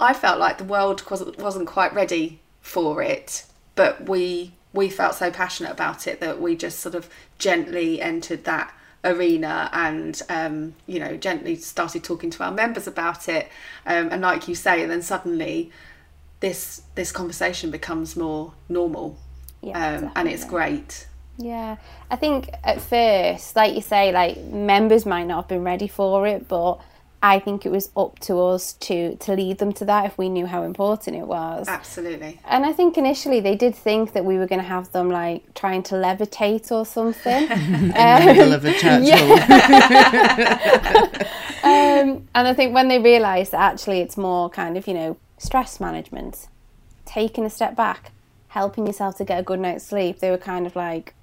I 0.00 0.12
felt 0.12 0.40
like 0.40 0.58
the 0.58 0.64
world 0.64 1.08
wasn't 1.08 1.38
wasn't 1.38 1.68
quite 1.68 1.94
ready 1.94 2.40
for 2.60 3.00
it, 3.00 3.44
but 3.76 4.08
we 4.08 4.54
we 4.72 4.90
felt 4.90 5.14
so 5.14 5.30
passionate 5.30 5.70
about 5.70 6.08
it 6.08 6.20
that 6.20 6.40
we 6.40 6.56
just 6.56 6.80
sort 6.80 6.96
of 6.96 7.08
gently 7.38 8.02
entered 8.02 8.42
that 8.42 8.74
arena 9.08 9.70
and 9.72 10.20
um, 10.28 10.74
you 10.86 11.00
know 11.00 11.16
gently 11.16 11.56
started 11.56 12.04
talking 12.04 12.30
to 12.30 12.44
our 12.44 12.52
members 12.52 12.86
about 12.86 13.28
it. 13.28 13.48
Um, 13.86 14.08
and 14.10 14.22
like 14.22 14.48
you 14.48 14.54
say 14.54 14.82
and 14.82 14.90
then 14.90 15.02
suddenly 15.02 15.70
this 16.40 16.82
this 16.94 17.12
conversation 17.12 17.70
becomes 17.70 18.16
more 18.16 18.52
normal. 18.68 19.18
Yeah, 19.62 19.96
um, 19.96 20.12
and 20.14 20.28
it's 20.28 20.44
great. 20.44 21.08
Yeah. 21.38 21.76
I 22.10 22.16
think 22.16 22.50
at 22.64 22.80
first 22.80 23.54
like 23.54 23.74
you 23.74 23.80
say 23.80 24.12
like 24.12 24.38
members 24.44 25.06
might 25.06 25.24
not 25.24 25.44
have 25.44 25.48
been 25.48 25.62
ready 25.62 25.86
for 25.86 26.26
it 26.26 26.48
but 26.48 26.80
I 27.20 27.40
think 27.40 27.66
it 27.66 27.72
was 27.72 27.90
up 27.96 28.20
to 28.20 28.38
us 28.38 28.74
to 28.74 29.16
to 29.16 29.32
lead 29.32 29.58
them 29.58 29.72
to 29.74 29.84
that 29.86 30.06
if 30.06 30.16
we 30.16 30.28
knew 30.28 30.46
how 30.46 30.62
important 30.62 31.16
it 31.16 31.26
was. 31.26 31.66
Absolutely. 31.66 32.38
And 32.44 32.64
I 32.64 32.72
think 32.72 32.96
initially 32.96 33.40
they 33.40 33.56
did 33.56 33.74
think 33.74 34.12
that 34.12 34.24
we 34.24 34.38
were 34.38 34.46
going 34.46 34.60
to 34.60 34.68
have 34.68 34.92
them 34.92 35.10
like 35.10 35.52
trying 35.54 35.82
to 35.84 35.96
levitate 35.96 36.70
or 36.70 36.86
something. 36.86 37.50
In 37.50 37.92
um, 37.96 38.26
the 38.26 38.34
middle 38.34 38.52
of 38.52 38.64
a 38.64 38.72
church 38.72 39.08
um, 41.64 42.28
and 42.34 42.48
I 42.48 42.54
think 42.54 42.72
when 42.72 42.86
they 42.86 43.00
realised 43.00 43.50
that 43.50 43.72
actually 43.72 44.00
it's 44.00 44.16
more 44.16 44.48
kind 44.48 44.76
of 44.76 44.86
you 44.86 44.94
know 44.94 45.16
stress 45.38 45.80
management, 45.80 46.46
taking 47.04 47.44
a 47.44 47.50
step 47.50 47.74
back, 47.74 48.12
helping 48.48 48.86
yourself 48.86 49.16
to 49.16 49.24
get 49.24 49.40
a 49.40 49.42
good 49.42 49.58
night's 49.58 49.84
sleep, 49.84 50.20
they 50.20 50.30
were 50.30 50.38
kind 50.38 50.66
of 50.66 50.76
like, 50.76 51.14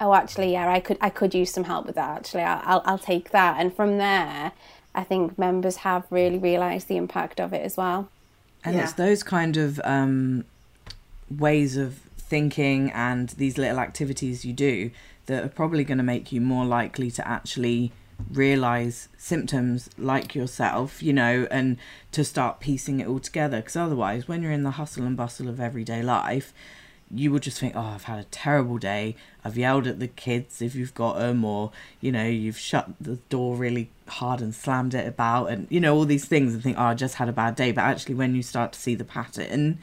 oh, 0.00 0.14
actually, 0.14 0.52
yeah, 0.52 0.68
I 0.70 0.78
could 0.78 0.98
I 1.00 1.10
could 1.10 1.34
use 1.34 1.52
some 1.52 1.64
help 1.64 1.86
with 1.86 1.96
that. 1.96 2.16
Actually, 2.16 2.44
I'll 2.44 2.62
I'll, 2.64 2.82
I'll 2.84 2.98
take 2.98 3.30
that. 3.30 3.56
And 3.58 3.74
from 3.74 3.98
there 3.98 4.52
I 4.94 5.04
think 5.04 5.38
members 5.38 5.76
have 5.76 6.04
really 6.10 6.38
realised 6.38 6.88
the 6.88 6.96
impact 6.96 7.40
of 7.40 7.52
it 7.52 7.62
as 7.62 7.76
well. 7.76 8.08
And 8.64 8.76
yeah. 8.76 8.84
it's 8.84 8.92
those 8.92 9.22
kind 9.22 9.56
of 9.56 9.80
um, 9.84 10.44
ways 11.30 11.76
of 11.76 11.94
thinking 12.18 12.90
and 12.92 13.30
these 13.30 13.58
little 13.58 13.78
activities 13.78 14.44
you 14.44 14.52
do 14.52 14.90
that 15.26 15.44
are 15.44 15.48
probably 15.48 15.84
going 15.84 15.98
to 15.98 16.04
make 16.04 16.32
you 16.32 16.40
more 16.40 16.64
likely 16.64 17.10
to 17.10 17.26
actually 17.26 17.92
realize 18.32 19.08
symptoms 19.18 19.90
like 19.98 20.34
yourself, 20.34 21.02
you 21.02 21.12
know, 21.12 21.46
and 21.50 21.76
to 22.12 22.24
start 22.24 22.60
piecing 22.60 23.00
it 23.00 23.08
all 23.08 23.20
together. 23.20 23.58
Because 23.58 23.76
otherwise, 23.76 24.28
when 24.28 24.42
you're 24.42 24.52
in 24.52 24.62
the 24.62 24.72
hustle 24.72 25.04
and 25.04 25.16
bustle 25.16 25.48
of 25.48 25.60
everyday 25.60 26.02
life, 26.02 26.52
you 27.14 27.30
would 27.30 27.42
just 27.42 27.58
think, 27.60 27.74
oh, 27.76 27.80
I've 27.80 28.04
had 28.04 28.18
a 28.18 28.24
terrible 28.24 28.78
day. 28.78 29.16
I've 29.44 29.58
yelled 29.58 29.86
at 29.86 30.00
the 30.00 30.08
kids 30.08 30.62
if 30.62 30.74
you've 30.74 30.94
got 30.94 31.18
them, 31.18 31.44
or, 31.44 31.70
you 32.00 32.10
know, 32.10 32.24
you've 32.24 32.58
shut 32.58 32.88
the 33.00 33.16
door 33.28 33.56
really 33.56 33.90
hard 34.08 34.40
and 34.40 34.54
slammed 34.54 34.94
it 34.94 35.06
about, 35.06 35.46
and, 35.46 35.66
you 35.70 35.80
know, 35.80 35.94
all 35.94 36.06
these 36.06 36.24
things, 36.24 36.54
and 36.54 36.62
think, 36.62 36.78
oh, 36.78 36.84
I 36.84 36.94
just 36.94 37.16
had 37.16 37.28
a 37.28 37.32
bad 37.32 37.54
day. 37.54 37.70
But 37.70 37.82
actually, 37.82 38.14
when 38.14 38.34
you 38.34 38.42
start 38.42 38.72
to 38.72 38.80
see 38.80 38.94
the 38.94 39.04
pattern, 39.04 39.78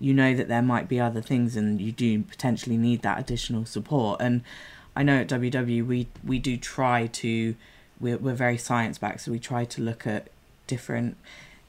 you 0.00 0.12
know 0.12 0.34
that 0.34 0.48
there 0.48 0.62
might 0.62 0.88
be 0.88 0.98
other 0.98 1.20
things, 1.20 1.56
and 1.56 1.80
you 1.80 1.92
do 1.92 2.22
potentially 2.22 2.76
need 2.76 3.02
that 3.02 3.20
additional 3.20 3.64
support. 3.64 4.20
And 4.20 4.42
I 4.96 5.04
know 5.04 5.18
at 5.18 5.28
WW, 5.28 5.86
we, 5.86 6.08
we 6.24 6.40
do 6.40 6.56
try 6.56 7.06
to, 7.06 7.54
we're, 8.00 8.18
we're 8.18 8.34
very 8.34 8.58
science 8.58 8.98
backed, 8.98 9.20
so 9.20 9.30
we 9.30 9.38
try 9.38 9.64
to 9.66 9.80
look 9.80 10.06
at 10.06 10.28
different 10.66 11.16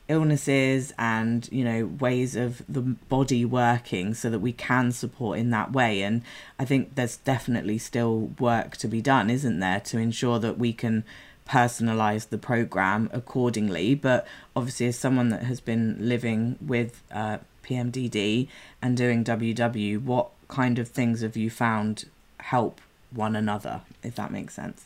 illnesses 0.10 0.94
and 0.98 1.48
you 1.52 1.64
know 1.64 1.86
ways 1.86 2.36
of 2.36 2.62
the 2.68 2.82
body 2.82 3.46
working 3.46 4.14
so 4.14 4.30
that 4.30 4.40
we 4.40 4.52
can 4.52 4.92
support 4.92 5.40
in 5.40 5.50
that 5.52 5.72
way. 5.72 6.02
And 6.02 6.22
i 6.60 6.66
think 6.66 6.96
there's 6.96 7.18
definitely 7.18 7.78
still 7.78 8.32
work 8.40 8.78
to 8.78 8.88
be 8.88 9.02
done 9.02 9.30
isn't 9.30 9.60
there 9.60 9.80
to 9.82 9.98
ensure 9.98 10.40
that 10.40 10.58
we 10.58 10.74
can 10.74 11.04
personalize 11.48 12.30
the 12.30 12.38
program 12.38 13.10
accordingly. 13.12 13.96
But 13.96 14.26
obviously 14.56 14.88
as 14.88 14.98
someone 14.98 15.30
that 15.30 15.44
has 15.44 15.60
been 15.60 15.98
living 16.00 16.58
with 16.66 17.02
uh, 17.12 17.40
pmdd 17.64 18.48
and 18.82 18.98
doing 18.98 19.24
ww 19.24 20.04
what 20.04 20.30
kind 20.50 20.78
of 20.80 20.88
things 20.90 21.22
have 21.22 21.38
you 21.38 21.50
found 21.50 22.06
help 22.40 22.82
one 23.12 23.36
another 23.36 23.82
if 24.04 24.16
that 24.16 24.32
makes 24.32 24.54
sense? 24.54 24.86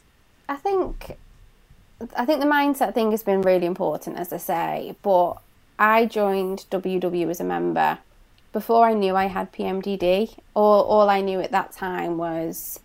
I 0.49 0.55
think 0.55 1.17
I 2.15 2.25
think 2.25 2.41
the 2.41 2.47
mindset 2.47 2.93
thing 2.93 3.11
has 3.11 3.23
been 3.23 3.41
really 3.41 3.65
important, 3.65 4.17
as 4.17 4.31
I 4.31 4.37
say, 4.37 4.95
but 5.01 5.35
I 5.79 6.05
joined 6.05 6.65
WW 6.69 7.29
as 7.29 7.39
a 7.39 7.43
member 7.43 7.99
before 8.53 8.85
I 8.85 8.93
knew 8.93 9.15
I 9.15 9.25
had 9.25 9.51
PMDD. 9.51 10.37
All, 10.53 10.83
all 10.83 11.09
I 11.09 11.21
knew 11.21 11.39
at 11.39 11.51
that 11.51 11.71
time 11.71 12.17
was 12.17 12.79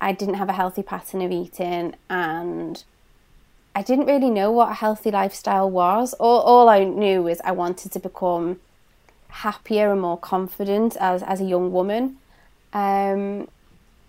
I 0.00 0.12
didn't 0.12 0.34
have 0.34 0.48
a 0.48 0.54
healthy 0.54 0.82
pattern 0.82 1.22
of 1.22 1.30
eating 1.30 1.94
and 2.08 2.82
I 3.74 3.82
didn't 3.82 4.06
really 4.06 4.30
know 4.30 4.50
what 4.50 4.70
a 4.70 4.74
healthy 4.74 5.10
lifestyle 5.10 5.70
was. 5.70 6.12
All, 6.14 6.40
all 6.40 6.68
I 6.68 6.84
knew 6.84 7.22
was 7.22 7.40
I 7.44 7.52
wanted 7.52 7.92
to 7.92 8.00
become 8.00 8.60
happier 9.28 9.92
and 9.92 10.00
more 10.00 10.18
confident 10.18 10.96
as, 10.98 11.22
as 11.22 11.40
a 11.40 11.44
young 11.44 11.70
woman. 11.70 12.18
Um, 12.72 13.48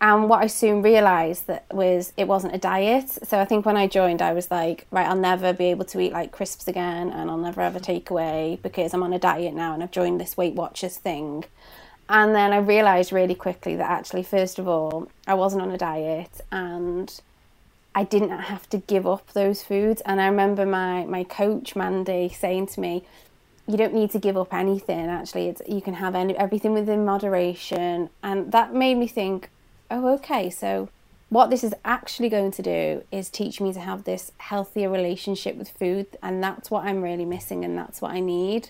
and 0.02 0.28
what 0.28 0.42
I 0.44 0.48
soon 0.48 0.82
realised 0.82 1.46
that 1.46 1.66
was 1.72 2.12
it 2.18 2.28
wasn't 2.28 2.56
a 2.56 2.58
diet. 2.58 3.08
So 3.08 3.40
I 3.40 3.46
think 3.46 3.68
when 3.68 3.78
I 3.78 3.86
joined, 3.86 4.20
I 4.20 4.34
was 4.34 4.50
like, 4.50 4.88
right, 4.90 5.08
I'll 5.08 5.16
never 5.16 5.54
be 5.54 5.66
able 5.66 5.86
to 5.86 6.00
eat 6.00 6.12
like 6.12 6.32
crisps 6.32 6.68
again, 6.68 7.12
and 7.12 7.30
I'll 7.30 7.38
never 7.38 7.62
have 7.62 7.76
a 7.76 7.80
takeaway 7.80 8.60
because 8.64 8.96
I'm 8.96 9.04
on 9.04 9.14
a 9.14 9.20
diet 9.20 9.54
now, 9.54 9.76
and 9.76 9.84
I've 9.84 9.92
joined 9.92 10.20
this 10.20 10.36
Weight 10.36 10.56
Watchers 10.56 10.98
thing. 10.98 11.46
And 12.10 12.34
then 12.34 12.52
I 12.52 12.58
realised 12.58 13.12
really 13.12 13.36
quickly 13.36 13.76
that 13.76 13.90
actually, 13.90 14.24
first 14.24 14.58
of 14.58 14.68
all, 14.68 15.08
I 15.28 15.36
wasn't 15.36 15.62
on 15.62 15.70
a 15.70 15.78
diet, 15.78 16.42
and 16.52 17.22
I 17.94 18.04
didn't 18.04 18.32
have 18.32 18.68
to 18.72 18.80
give 18.80 19.06
up 19.06 19.32
those 19.34 19.62
foods. 19.62 20.02
And 20.02 20.20
I 20.20 20.26
remember 20.26 20.66
my 20.66 21.06
my 21.06 21.24
coach 21.24 21.76
Mandy 21.76 22.28
saying 22.30 22.68
to 22.68 22.80
me, 22.80 23.04
you 23.68 23.78
don't 23.78 23.94
need 23.94 24.10
to 24.12 24.20
give 24.20 24.36
up 24.36 24.52
anything 24.54 25.06
actually 25.06 25.48
it's 25.48 25.62
you 25.68 25.82
can 25.82 25.94
have 25.94 26.16
any, 26.16 26.36
everything 26.36 26.74
within 26.74 27.06
moderation 27.06 28.10
and 28.24 28.52
that 28.52 28.74
made 28.74 28.96
me 28.96 29.08
think 29.08 29.50
oh, 29.92 30.14
okay, 30.16 30.50
so 30.50 30.90
what 31.30 31.50
this 31.50 31.64
is 31.64 31.74
actually 31.86 32.30
going 32.30 32.52
to 32.52 32.62
do 32.62 33.04
is 33.12 33.30
teach 33.30 33.62
me 33.62 33.72
to 33.74 33.80
have 33.80 34.04
this 34.04 34.32
healthier 34.38 34.90
relationship 34.90 35.56
with 35.56 35.70
food, 35.70 36.08
and 36.24 36.44
that's 36.44 36.72
what 36.72 36.86
I'm 36.86 37.02
really 37.02 37.26
missing, 37.26 37.64
and 37.64 37.78
that's 37.78 38.02
what 38.02 38.12
I 38.12 38.20
need. 38.20 38.70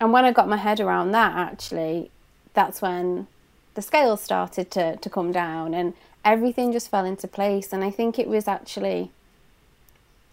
and 0.00 0.12
when 0.12 0.24
I 0.24 0.32
got 0.32 0.48
my 0.48 0.56
head 0.56 0.80
around 0.80 1.12
that, 1.12 1.34
actually, 1.36 2.10
that's 2.52 2.80
when 2.82 3.26
the 3.74 3.82
scales 3.82 4.22
started 4.22 4.70
to, 4.72 4.96
to 4.96 5.10
come 5.10 5.32
down 5.32 5.74
and 5.74 5.94
everything 6.24 6.72
just 6.72 6.90
fell 6.90 7.04
into 7.04 7.28
place. 7.28 7.72
And 7.72 7.84
I 7.84 7.90
think 7.90 8.18
it 8.18 8.28
was 8.28 8.48
actually 8.48 9.10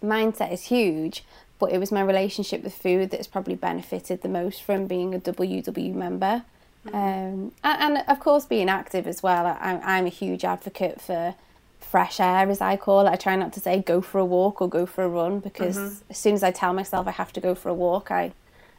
mindset 0.03 0.51
is 0.51 0.63
huge, 0.63 1.23
but 1.59 1.71
it 1.71 1.79
was 1.79 1.91
my 1.91 2.01
relationship 2.01 2.63
with 2.63 2.73
food 2.73 3.11
that's 3.11 3.27
probably 3.27 3.55
benefited 3.55 4.21
the 4.21 4.29
most 4.29 4.63
from 4.63 4.87
being 4.87 5.13
a 5.13 5.19
WW 5.19 5.93
member. 5.93 6.43
Mm-hmm. 6.85 6.95
Um, 6.95 7.51
and, 7.63 7.97
and, 7.97 8.03
of 8.07 8.19
course, 8.19 8.45
being 8.45 8.69
active 8.69 9.05
as 9.07 9.21
well. 9.21 9.45
I, 9.45 9.79
I'm 9.83 10.05
a 10.05 10.09
huge 10.09 10.43
advocate 10.43 10.99
for 10.99 11.35
fresh 11.79 12.19
air, 12.19 12.49
as 12.49 12.61
I 12.61 12.77
call 12.77 13.05
it. 13.05 13.09
I 13.09 13.15
try 13.15 13.35
not 13.35 13.53
to 13.53 13.59
say 13.59 13.81
go 13.81 14.01
for 14.01 14.19
a 14.19 14.25
walk 14.25 14.61
or 14.61 14.69
go 14.69 14.85
for 14.85 15.03
a 15.03 15.09
run 15.09 15.39
because 15.39 15.77
mm-hmm. 15.77 16.03
as 16.09 16.17
soon 16.17 16.33
as 16.33 16.43
I 16.43 16.51
tell 16.51 16.73
myself 16.73 17.07
I 17.07 17.11
have 17.11 17.33
to 17.33 17.41
go 17.41 17.53
for 17.53 17.69
a 17.69 17.73
walk, 17.73 18.09
I 18.11 18.31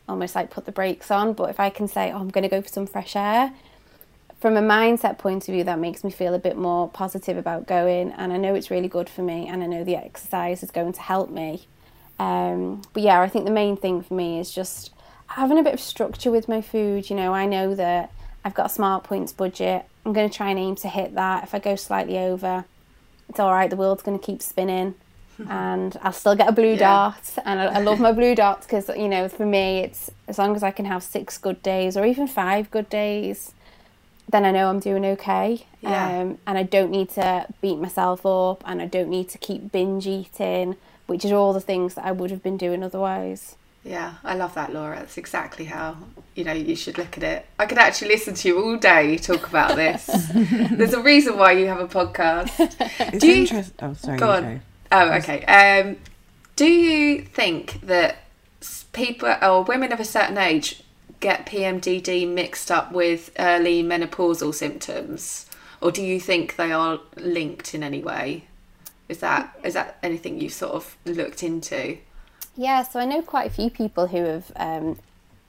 almost 0.08 0.34
like 0.34 0.50
put 0.50 0.66
the 0.66 0.72
brakes 0.72 1.10
on. 1.10 1.32
But 1.34 1.50
if 1.50 1.60
I 1.60 1.70
can 1.70 1.86
say, 1.88 2.10
oh, 2.10 2.18
I'm 2.18 2.30
going 2.30 2.42
to 2.42 2.48
go 2.48 2.62
for 2.62 2.68
some 2.68 2.86
fresh 2.86 3.14
air, 3.14 3.52
from 4.40 4.56
a 4.56 4.62
mindset 4.62 5.18
point 5.18 5.46
of 5.48 5.52
view, 5.54 5.62
that 5.62 5.78
makes 5.78 6.02
me 6.02 6.10
feel 6.10 6.34
a 6.34 6.38
bit 6.38 6.56
more 6.56 6.88
positive 6.88 7.36
about 7.36 7.68
going. 7.68 8.10
And 8.10 8.32
I 8.32 8.36
know 8.36 8.56
it's 8.56 8.72
really 8.72 8.88
good 8.88 9.08
for 9.08 9.22
me, 9.22 9.46
and 9.46 9.62
I 9.62 9.66
know 9.66 9.84
the 9.84 9.94
exercise 9.94 10.64
is 10.64 10.72
going 10.72 10.92
to 10.94 11.00
help 11.00 11.30
me. 11.30 11.66
Um, 12.18 12.82
but 12.92 13.04
yeah, 13.04 13.20
I 13.20 13.28
think 13.28 13.44
the 13.44 13.52
main 13.52 13.76
thing 13.76 14.02
for 14.02 14.14
me 14.14 14.40
is 14.40 14.50
just 14.50 14.92
having 15.35 15.59
a 15.59 15.62
bit 15.62 15.75
of 15.75 15.81
structure 15.81 16.31
with 16.31 16.49
my 16.49 16.61
food. 16.61 17.11
You 17.11 17.16
know, 17.16 17.33
I 17.33 17.47
know 17.47 17.75
that 17.75 18.11
I've 18.45 18.55
got 18.55 18.66
a 18.66 18.68
smart 18.68 19.05
points 19.05 19.33
budget. 19.33 19.85
I'm 20.05 20.12
going 20.12 20.29
to 20.29 20.37
try 20.37 20.51
and 20.51 20.59
aim 20.59 20.77
to 20.77 20.88
hit 20.88 21.14
that. 21.14 21.45
If 21.45 21.55
I 21.55 21.59
go 21.59 21.77
slightly 21.77 22.18
over, 22.18 22.64
it's 23.29 23.40
all 23.40 23.53
right. 23.53 23.71
The 23.71 23.77
world's 23.77 24.03
going 24.03 24.18
to 24.18 24.25
keep 24.25 24.42
spinning. 24.42 24.95
and 25.49 25.97
I'll 26.03 26.12
still 26.12 26.35
get 26.35 26.49
a 26.49 26.53
blue 26.53 26.73
yeah. 26.73 26.79
dot. 26.79 27.38
And 27.45 27.61
I, 27.61 27.64
I, 27.64 27.79
love 27.81 28.01
my 28.01 28.12
blue 28.12 28.35
dots 28.35 28.66
because, 28.66 28.88
you 28.90 29.09
know, 29.09 29.29
for 29.29 29.47
me, 29.47 29.81
it's 29.81 30.11
as 30.29 30.38
long 30.38 30.55
as 30.55 30.62
I 30.62 30.71
can 30.71 30.85
have 30.85 31.03
six 31.03 31.38
good 31.38 31.62
days 31.62 31.97
or 31.97 32.05
even 32.05 32.27
five 32.27 32.71
good 32.71 32.88
days, 32.90 33.53
then 34.29 34.45
I 34.45 34.51
know 34.51 34.68
I'm 34.68 34.81
doing 34.81 35.05
okay. 35.05 35.66
Yeah. 35.81 36.21
Um, 36.21 36.38
and 36.47 36.59
I 36.59 36.62
don't 36.62 36.90
need 36.90 37.09
to 37.11 37.47
beat 37.61 37.79
myself 37.79 38.27
up 38.27 38.62
and 38.66 38.83
I 38.83 38.87
don't 38.87 39.09
need 39.09 39.29
to 39.31 39.38
keep 39.38 39.73
binge 39.73 40.07
eating, 40.07 40.77
which 41.07 41.25
is 41.25 41.33
all 41.33 41.53
the 41.53 41.61
things 41.61 41.95
that 41.95 42.05
I 42.05 42.12
would 42.12 42.31
have 42.31 42.42
been 42.42 42.57
doing 42.57 42.83
otherwise. 42.83 43.57
Yeah, 43.85 44.14
I 44.23 44.35
love 44.37 44.55
that, 44.55 44.73
Laura. 44.73 44.97
That's 44.97 45.18
exactly 45.18 45.64
how 45.64 45.97
you 46.37 46.45
know 46.45 46.53
you 46.53 46.77
should 46.77 46.99
look 46.99 47.16
at 47.16 47.25
it. 47.25 47.47
I 47.59 47.66
could 47.66 47.79
actually 47.79 48.09
listen 48.09 48.35
to 48.35 48.49
you 48.49 48.62
all 48.62 48.77
day 48.77 49.18
talk 49.18 49.49
about 49.49 49.75
this. 49.75 50.07
There's 50.35 50.95
a 50.95 51.03
reason 51.03 51.37
why 51.37 51.53
you 51.53 51.66
have 51.66 51.81
a 51.81 51.88
podcast. 51.88 52.53
It's 53.12 53.18
do 53.18 53.27
you... 53.27 53.42
Interest- 53.42 53.73
oh, 53.81 53.95
sorry. 53.95 54.18
Go 54.18 54.31
on. 54.31 54.61
Oh, 54.92 55.12
okay. 55.14 55.45
Um, 55.47 55.97
do 56.55 56.66
you 56.66 57.23
think 57.23 57.81
that 57.83 58.18
people 58.92 59.35
or 59.42 59.62
women 59.64 59.90
of 59.92 59.99
a 59.99 60.05
certain 60.05 60.38
age 60.38 60.85
get 61.18 61.47
PMDD 61.47 62.29
mixed 62.29 62.71
up 62.71 62.92
with 62.92 63.31
early 63.38 63.83
menopausal 63.83 64.55
symptoms, 64.55 65.47
or 65.81 65.90
do 65.90 66.03
you 66.03 66.21
think 66.21 66.55
they 66.55 66.71
are 66.73 67.01
linked 67.16 67.75
in 67.75 67.83
any 67.83 68.01
way? 68.01 68.45
Is 69.09 69.18
that 69.18 69.59
is 69.64 69.75
that 69.75 69.99
anything 70.05 70.40
you've 70.40 70.53
sort 70.53 70.75
of 70.75 70.97
looked 71.05 71.42
into? 71.42 71.99
Yeah, 72.54 72.82
so 72.82 73.00
I 73.00 73.06
know 73.06 73.22
quite 73.22 73.46
a 73.46 73.50
few 73.50 73.70
people 73.70 74.08
who 74.08 74.24
have 74.24 74.52
um, 74.56 74.98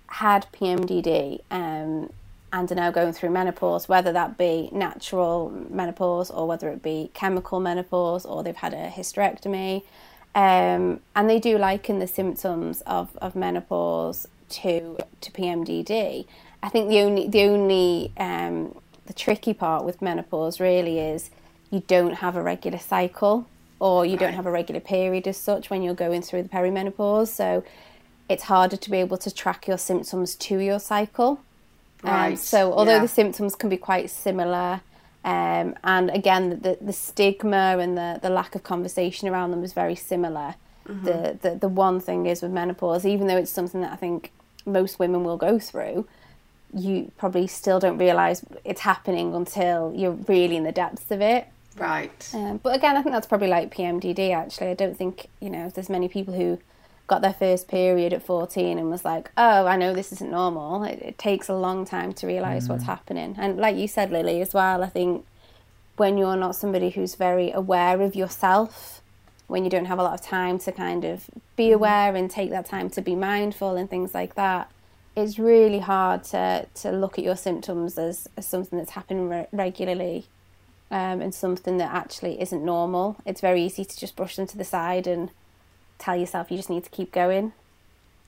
had 0.07 0.45
PMDD 0.53 1.41
um, 1.51 2.11
and 2.53 2.71
are 2.71 2.75
now 2.75 2.91
going 2.91 3.11
through 3.11 3.31
menopause, 3.31 3.89
whether 3.89 4.13
that 4.13 4.37
be 4.37 4.69
natural 4.71 5.49
menopause 5.69 6.31
or 6.31 6.47
whether 6.47 6.69
it 6.69 6.81
be 6.81 7.11
chemical 7.13 7.59
menopause 7.59 8.25
or 8.25 8.41
they've 8.41 8.55
had 8.55 8.73
a 8.73 8.89
hysterectomy. 8.89 9.83
Um, 10.33 11.01
and 11.15 11.29
they 11.29 11.39
do 11.39 11.57
liken 11.57 11.99
the 11.99 12.07
symptoms 12.07 12.81
of, 12.81 13.15
of 13.17 13.35
menopause 13.35 14.27
to 14.49 14.97
to 15.21 15.31
PMDD. 15.31 16.25
I 16.61 16.69
think 16.69 16.89
the 16.89 17.01
only 17.01 17.27
the 17.27 17.43
only 17.43 18.11
um, 18.17 18.75
the 19.05 19.13
tricky 19.13 19.53
part 19.53 19.83
with 19.83 20.01
menopause 20.01 20.59
really 20.59 20.99
is 20.99 21.29
you 21.69 21.83
don't 21.87 22.15
have 22.15 22.35
a 22.35 22.41
regular 22.41 22.79
cycle 22.79 23.47
or 23.83 24.05
you 24.05 24.13
right. 24.13 24.19
don't 24.21 24.33
have 24.33 24.45
a 24.45 24.51
regular 24.51 24.79
period 24.79 25.27
as 25.27 25.35
such 25.35 25.69
when 25.69 25.83
you're 25.83 25.93
going 25.93 26.21
through 26.21 26.41
the 26.41 26.47
perimenopause. 26.47 27.27
So 27.27 27.65
it's 28.29 28.43
harder 28.43 28.77
to 28.77 28.89
be 28.89 28.97
able 28.97 29.17
to 29.17 29.29
track 29.29 29.67
your 29.67 29.77
symptoms 29.77 30.35
to 30.35 30.57
your 30.59 30.79
cycle. 30.79 31.41
Um, 32.05 32.09
right. 32.09 32.27
Um, 32.29 32.35
so 32.37 32.71
although 32.71 32.93
yeah. 32.93 32.99
the 32.99 33.09
symptoms 33.09 33.55
can 33.55 33.69
be 33.69 33.75
quite 33.75 34.09
similar, 34.09 34.79
um, 35.25 35.75
and 35.83 36.09
again 36.11 36.61
the, 36.61 36.77
the 36.79 36.93
stigma 36.93 37.77
and 37.77 37.97
the, 37.97 38.19
the 38.21 38.29
lack 38.29 38.55
of 38.55 38.63
conversation 38.63 39.27
around 39.27 39.51
them 39.51 39.65
is 39.65 39.73
very 39.73 39.95
similar. 39.95 40.55
Mm-hmm. 40.87 41.05
The, 41.05 41.37
the 41.41 41.55
the 41.55 41.67
one 41.67 41.99
thing 41.99 42.25
is 42.25 42.41
with 42.41 42.51
menopause, 42.51 43.05
even 43.05 43.27
though 43.27 43.37
it's 43.37 43.51
something 43.51 43.81
that 43.81 43.91
I 43.91 43.97
think 43.97 44.31
most 44.65 44.97
women 44.97 45.25
will 45.25 45.37
go 45.37 45.59
through, 45.59 46.07
you 46.73 47.11
probably 47.17 47.47
still 47.47 47.79
don't 47.81 47.97
realize 47.97 48.45
it's 48.63 48.81
happening 48.81 49.35
until 49.35 49.93
you're 49.93 50.17
really 50.27 50.55
in 50.55 50.63
the 50.63 50.71
depths 50.71 51.11
of 51.11 51.19
it. 51.21 51.47
Right. 51.77 52.29
Um, 52.33 52.57
but 52.57 52.75
again, 52.75 52.97
I 52.97 53.01
think 53.01 53.13
that's 53.13 53.27
probably 53.27 53.47
like 53.47 53.73
PMDD. 53.73 54.33
Actually, 54.33 54.67
I 54.67 54.73
don't 54.73 54.97
think 54.97 55.27
you 55.39 55.49
know 55.49 55.69
there's 55.69 55.89
many 55.89 56.07
people 56.07 56.33
who 56.33 56.59
got 57.07 57.21
their 57.21 57.33
first 57.33 57.67
period 57.67 58.13
at 58.13 58.23
14 58.23 58.77
and 58.77 58.89
was 58.89 59.03
like, 59.03 59.29
oh, 59.35 59.65
I 59.65 59.75
know 59.75 59.93
this 59.93 60.11
isn't 60.13 60.31
normal. 60.31 60.83
It, 60.83 60.99
it 61.01 61.17
takes 61.17 61.49
a 61.49 61.53
long 61.53 61.85
time 61.85 62.13
to 62.13 62.27
realize 62.27 62.65
mm. 62.65 62.69
what's 62.69 62.85
happening. 62.85 63.35
And 63.37 63.57
like 63.57 63.75
you 63.75 63.87
said, 63.87 64.11
Lily, 64.11 64.41
as 64.41 64.53
well, 64.53 64.83
I 64.83 64.87
think 64.87 65.25
when 65.97 66.17
you're 66.17 66.37
not 66.37 66.55
somebody 66.55 66.91
who's 66.91 67.15
very 67.15 67.51
aware 67.51 68.01
of 68.01 68.15
yourself, 68.15 69.01
when 69.47 69.63
you 69.63 69.69
don't 69.69 69.85
have 69.85 69.99
a 69.99 70.03
lot 70.03 70.13
of 70.13 70.21
time 70.21 70.57
to 70.59 70.71
kind 70.71 71.03
of 71.03 71.29
be 71.55 71.65
mm-hmm. 71.65 71.75
aware 71.75 72.15
and 72.15 72.31
take 72.31 72.49
that 72.51 72.65
time 72.65 72.89
to 72.91 73.01
be 73.01 73.15
mindful 73.15 73.75
and 73.75 73.89
things 73.89 74.13
like 74.13 74.35
that, 74.35 74.71
it's 75.15 75.37
really 75.37 75.79
hard 75.79 76.23
to, 76.23 76.65
to 76.73 76.91
look 76.91 77.19
at 77.19 77.23
your 77.23 77.35
symptoms 77.35 77.97
as, 77.97 78.27
as 78.37 78.47
something 78.47 78.79
that's 78.79 78.91
happening 78.91 79.29
re- 79.29 79.47
regularly 79.51 80.25
um, 80.91 81.21
and 81.21 81.33
something 81.33 81.77
that 81.77 81.93
actually 81.93 82.41
isn't 82.41 82.63
normal. 82.63 83.17
It's 83.25 83.41
very 83.41 83.63
easy 83.63 83.85
to 83.85 83.99
just 83.99 84.15
brush 84.15 84.35
them 84.35 84.47
to 84.47 84.57
the 84.57 84.63
side 84.63 85.07
and 85.07 85.29
tell 85.97 86.15
yourself 86.15 86.51
you 86.51 86.57
just 86.57 86.69
need 86.69 86.83
to 86.83 86.89
keep 86.89 87.11
going. 87.11 87.53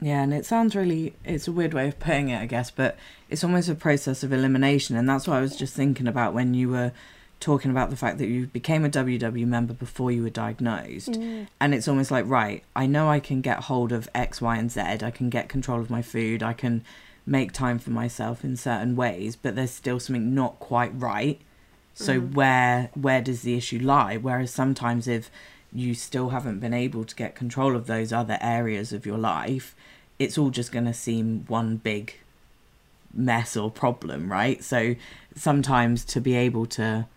Yeah, 0.01 0.21
and 0.21 0.33
it 0.33 0.45
sounds 0.45 0.75
really, 0.75 1.13
it's 1.23 1.47
a 1.47 1.51
weird 1.51 1.73
way 1.73 1.87
of 1.87 1.99
putting 1.99 2.29
it, 2.29 2.41
I 2.41 2.45
guess, 2.45 2.69
but 2.69 2.97
it's 3.29 3.43
almost 3.43 3.69
a 3.69 3.75
process 3.75 4.23
of 4.23 4.33
elimination. 4.33 4.95
And 4.95 5.07
that's 5.07 5.27
what 5.27 5.37
I 5.37 5.41
was 5.41 5.55
just 5.55 5.73
thinking 5.73 6.07
about 6.07 6.33
when 6.33 6.53
you 6.53 6.69
were 6.69 6.91
talking 7.39 7.71
about 7.71 7.89
the 7.89 7.95
fact 7.95 8.17
that 8.17 8.27
you 8.27 8.47
became 8.47 8.83
a 8.83 8.89
WW 8.89 9.45
member 9.45 9.73
before 9.73 10.11
you 10.11 10.23
were 10.23 10.29
diagnosed. 10.29 11.11
Mm. 11.11 11.47
And 11.59 11.73
it's 11.73 11.87
almost 11.87 12.11
like, 12.11 12.25
right, 12.27 12.63
I 12.75 12.87
know 12.87 13.09
I 13.09 13.19
can 13.19 13.41
get 13.41 13.61
hold 13.61 13.91
of 13.91 14.09
X, 14.13 14.41
Y, 14.41 14.57
and 14.57 14.71
Z. 14.71 14.81
I 14.81 15.11
can 15.11 15.29
get 15.29 15.47
control 15.49 15.79
of 15.79 15.89
my 15.89 16.01
food. 16.01 16.43
I 16.43 16.53
can 16.53 16.83
make 17.25 17.51
time 17.51 17.79
for 17.79 17.91
myself 17.91 18.43
in 18.43 18.55
certain 18.55 18.95
ways, 18.95 19.35
but 19.35 19.55
there's 19.55 19.71
still 19.71 19.99
something 19.99 20.35
not 20.35 20.59
quite 20.59 20.91
right. 20.93 21.39
So 21.95 22.19
mm. 22.19 22.33
where 22.35 22.91
where 22.93 23.21
does 23.21 23.41
the 23.41 23.55
issue 23.55 23.79
lie? 23.79 24.17
Whereas 24.17 24.51
sometimes 24.51 25.07
if 25.07 25.31
you 25.73 25.95
still 25.95 26.29
haven't 26.29 26.59
been 26.59 26.73
able 26.73 27.03
to 27.05 27.15
get 27.15 27.35
control 27.35 27.75
of 27.75 27.87
those 27.87 28.13
other 28.13 28.37
areas 28.39 28.93
of 28.93 29.05
your 29.05 29.17
life, 29.17 29.75
it's 30.19 30.37
all 30.37 30.51
just 30.51 30.71
going 30.71 30.85
to 30.85 30.93
seem 30.93 31.45
one 31.47 31.77
big 31.77 32.15
mess 33.13 33.57
or 33.57 33.71
problem, 33.71 34.31
right? 34.31 34.63
So 34.63 34.95
sometimes 35.35 36.05
to 36.05 36.21
be 36.21 36.35
able 36.35 36.65
to 36.67 37.07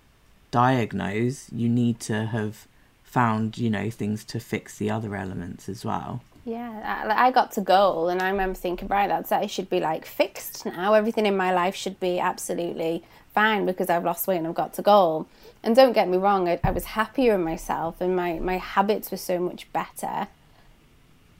diagnose, 0.50 1.52
you 1.52 1.68
need 1.68 2.00
to 2.00 2.26
have 2.26 2.66
found, 3.02 3.58
you 3.58 3.70
know, 3.70 3.90
things 3.90 4.24
to 4.24 4.40
fix 4.40 4.78
the 4.78 4.90
other 4.90 5.14
elements 5.16 5.68
as 5.68 5.84
well. 5.84 6.22
Yeah, 6.44 7.04
I, 7.08 7.26
I 7.26 7.30
got 7.30 7.52
to 7.52 7.60
goal, 7.60 8.08
and 8.08 8.22
I 8.22 8.30
remember 8.30 8.54
thinking, 8.54 8.88
right, 8.88 9.08
that's 9.08 9.28
that. 9.28 9.42
it 9.42 9.50
should 9.50 9.68
be 9.68 9.80
like 9.80 10.06
fixed 10.06 10.64
now. 10.64 10.94
Everything 10.94 11.26
in 11.26 11.36
my 11.36 11.52
life 11.52 11.74
should 11.74 12.00
be 12.00 12.18
absolutely 12.18 13.04
fine 13.38 13.66
because 13.66 13.88
I've 13.88 14.04
lost 14.04 14.26
weight 14.26 14.38
and 14.38 14.48
I've 14.48 14.54
got 14.54 14.74
to 14.74 14.82
goal. 14.82 15.28
And 15.62 15.76
don't 15.76 15.92
get 15.92 16.08
me 16.08 16.18
wrong, 16.18 16.48
I, 16.48 16.58
I 16.64 16.72
was 16.72 16.86
happier 16.98 17.36
in 17.36 17.44
myself 17.44 18.00
and 18.00 18.16
my, 18.16 18.40
my 18.40 18.56
habits 18.56 19.12
were 19.12 19.16
so 19.16 19.38
much 19.38 19.72
better. 19.72 20.26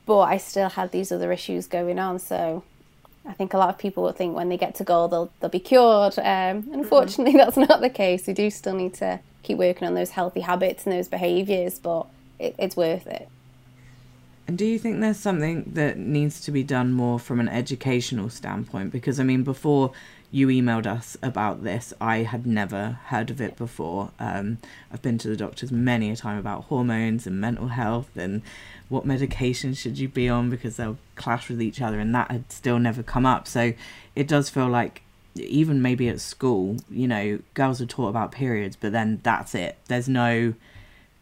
But 0.06 0.20
I 0.20 0.36
still 0.36 0.68
had 0.68 0.92
these 0.92 1.10
other 1.10 1.32
issues 1.32 1.66
going 1.66 1.98
on. 1.98 2.20
So 2.20 2.62
I 3.26 3.32
think 3.32 3.52
a 3.52 3.58
lot 3.58 3.70
of 3.70 3.78
people 3.78 4.04
will 4.04 4.12
think 4.12 4.36
when 4.36 4.48
they 4.48 4.56
get 4.56 4.76
to 4.76 4.84
goal 4.84 5.08
they'll 5.08 5.30
they'll 5.40 5.50
be 5.50 5.58
cured. 5.58 6.18
Um, 6.18 6.24
mm-hmm. 6.24 6.74
unfortunately, 6.74 7.32
mm-hmm. 7.32 7.50
that's 7.56 7.68
not 7.68 7.80
the 7.80 7.90
case. 7.90 8.28
We 8.28 8.32
do 8.32 8.48
still 8.48 8.74
need 8.74 8.94
to 8.94 9.18
keep 9.42 9.58
working 9.58 9.88
on 9.88 9.94
those 9.94 10.10
healthy 10.10 10.40
habits 10.40 10.86
and 10.86 10.92
those 10.92 11.08
behaviours, 11.08 11.80
but 11.80 12.06
it, 12.38 12.54
it's 12.58 12.76
worth 12.76 13.08
it. 13.08 13.28
And 14.46 14.56
do 14.56 14.64
you 14.64 14.78
think 14.78 15.00
there's 15.00 15.18
something 15.18 15.64
that 15.74 15.98
needs 15.98 16.40
to 16.42 16.50
be 16.52 16.62
done 16.62 16.92
more 16.92 17.18
from 17.18 17.38
an 17.38 17.48
educational 17.48 18.30
standpoint? 18.30 18.92
Because 18.92 19.18
I 19.20 19.24
mean, 19.24 19.42
before 19.42 19.92
you 20.30 20.48
emailed 20.48 20.86
us 20.86 21.16
about 21.22 21.64
this. 21.64 21.94
I 22.00 22.18
had 22.18 22.46
never 22.46 22.98
heard 23.06 23.30
of 23.30 23.40
it 23.40 23.56
before. 23.56 24.10
Um, 24.18 24.58
I've 24.92 25.00
been 25.00 25.18
to 25.18 25.28
the 25.28 25.36
doctors 25.36 25.72
many 25.72 26.10
a 26.10 26.16
time 26.16 26.38
about 26.38 26.64
hormones 26.64 27.26
and 27.26 27.40
mental 27.40 27.68
health 27.68 28.10
and 28.16 28.42
what 28.88 29.06
medication 29.06 29.74
should 29.74 29.98
you 29.98 30.08
be 30.08 30.28
on 30.28 30.50
because 30.50 30.76
they'll 30.76 30.98
clash 31.14 31.48
with 31.48 31.62
each 31.62 31.80
other, 31.80 31.98
and 31.98 32.14
that 32.14 32.30
had 32.30 32.52
still 32.52 32.78
never 32.78 33.02
come 33.02 33.24
up. 33.24 33.48
So 33.48 33.72
it 34.14 34.28
does 34.28 34.50
feel 34.50 34.68
like 34.68 35.02
even 35.34 35.80
maybe 35.80 36.08
at 36.08 36.20
school, 36.20 36.76
you 36.90 37.08
know, 37.08 37.38
girls 37.54 37.80
are 37.80 37.86
taught 37.86 38.08
about 38.08 38.32
periods, 38.32 38.76
but 38.76 38.92
then 38.92 39.20
that's 39.22 39.54
it. 39.54 39.78
There's 39.88 40.08
no 40.08 40.54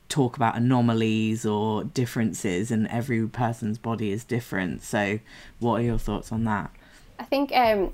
talk 0.09 0.37
about 0.37 0.57
anomalies 0.57 1.45
or 1.47 1.85
differences, 1.85 2.71
and 2.71 2.89
every 2.89 3.27
person's 3.29 3.79
body 3.79 4.11
is 4.11 4.25
different. 4.25 4.83
So, 4.83 5.21
what 5.61 5.81
are 5.81 5.85
your 5.85 5.99
thoughts 5.99 6.33
on 6.33 6.45
that? 6.45 6.71
I 7.19 7.25
think 7.25 7.53
um, 7.55 7.93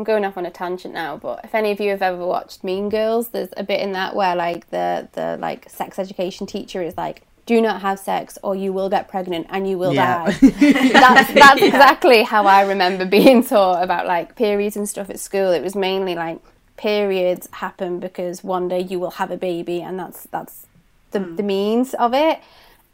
I'm 0.00 0.04
going 0.04 0.24
off 0.24 0.38
on 0.38 0.46
a 0.46 0.50
tangent 0.50 0.94
now, 0.94 1.18
but 1.18 1.40
if 1.44 1.54
any 1.54 1.72
of 1.72 1.78
you 1.78 1.90
have 1.90 2.00
ever 2.00 2.24
watched 2.24 2.64
Mean 2.64 2.88
Girls, 2.88 3.28
there's 3.28 3.50
a 3.58 3.62
bit 3.62 3.80
in 3.80 3.92
that 3.92 4.16
where 4.16 4.34
like 4.34 4.70
the 4.70 5.10
the 5.12 5.36
like 5.38 5.68
sex 5.68 5.98
education 5.98 6.46
teacher 6.46 6.80
is 6.80 6.96
like, 6.96 7.20
"Do 7.44 7.60
not 7.60 7.82
have 7.82 7.98
sex, 7.98 8.38
or 8.42 8.56
you 8.56 8.72
will 8.72 8.88
get 8.88 9.08
pregnant 9.08 9.48
and 9.50 9.68
you 9.68 9.76
will 9.76 9.92
Yeah. 9.92 10.24
die." 10.24 10.32
that's 10.40 11.34
that's 11.34 11.60
exactly 11.60 12.22
how 12.22 12.46
I 12.46 12.62
remember 12.62 13.04
being 13.04 13.44
taught 13.44 13.82
about 13.82 14.06
like 14.06 14.36
periods 14.36 14.74
and 14.74 14.88
stuff 14.88 15.10
at 15.10 15.20
school. 15.20 15.52
It 15.52 15.62
was 15.62 15.74
mainly 15.74 16.14
like 16.14 16.38
periods 16.78 17.46
happen 17.52 18.00
because 18.00 18.42
one 18.42 18.68
day 18.68 18.80
you 18.80 18.98
will 18.98 19.10
have 19.10 19.30
a 19.30 19.36
baby, 19.36 19.82
and 19.82 19.98
that's 19.98 20.22
that's 20.30 20.64
the 21.10 21.20
hmm. 21.20 21.36
the 21.36 21.42
means 21.42 21.92
of 21.92 22.14
it. 22.14 22.40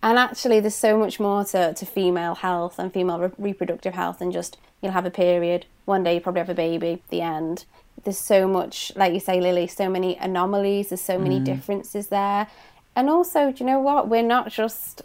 And 0.03 0.19
actually, 0.19 0.61
there's 0.61 0.75
so 0.75 0.97
much 0.99 1.19
more 1.19 1.45
to, 1.47 1.75
to 1.75 1.87
female 1.87 2.37
health 2.37 2.79
and 2.79 2.93
female 2.93 3.19
re- 3.19 3.31
reproductive 3.39 3.95
health 3.95 4.19
than 4.19 4.31
just 4.31 4.57
you'll 4.81 4.93
have 4.93 5.07
a 5.07 5.11
period, 5.11 5.67
one 5.85 6.03
day 6.03 6.15
you 6.15 6.21
probably 6.21 6.41
have 6.41 6.51
a 6.51 6.55
baby, 6.55 7.03
the 7.09 7.23
end. 7.23 7.65
There's 8.05 8.19
so 8.19 8.47
much, 8.47 8.93
like 8.95 9.15
you 9.15 9.21
say, 9.21 9.41
Lily, 9.41 9.67
so 9.67 9.89
many 9.89 10.17
anomalies, 10.17 10.91
there's 10.91 11.01
so 11.01 11.19
many 11.19 11.41
differences 11.41 12.09
there. 12.09 12.47
And 12.95 13.09
also, 13.09 13.51
do 13.53 13.65
you 13.65 13.67
know 13.67 13.81
what? 13.81 14.09
We're 14.09 14.23
not 14.23 14.51
just 14.51 15.03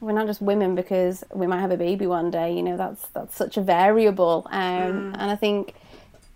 we're 0.00 0.12
not 0.12 0.26
just 0.26 0.42
women 0.42 0.74
because 0.74 1.24
we 1.32 1.46
might 1.46 1.60
have 1.60 1.70
a 1.70 1.76
baby 1.76 2.06
one 2.06 2.30
day. 2.30 2.54
You 2.54 2.62
know, 2.62 2.76
that's 2.76 3.08
that's 3.08 3.34
such 3.34 3.56
a 3.56 3.62
variable. 3.62 4.46
Um, 4.50 5.14
And 5.18 5.30
I 5.30 5.36
think 5.36 5.74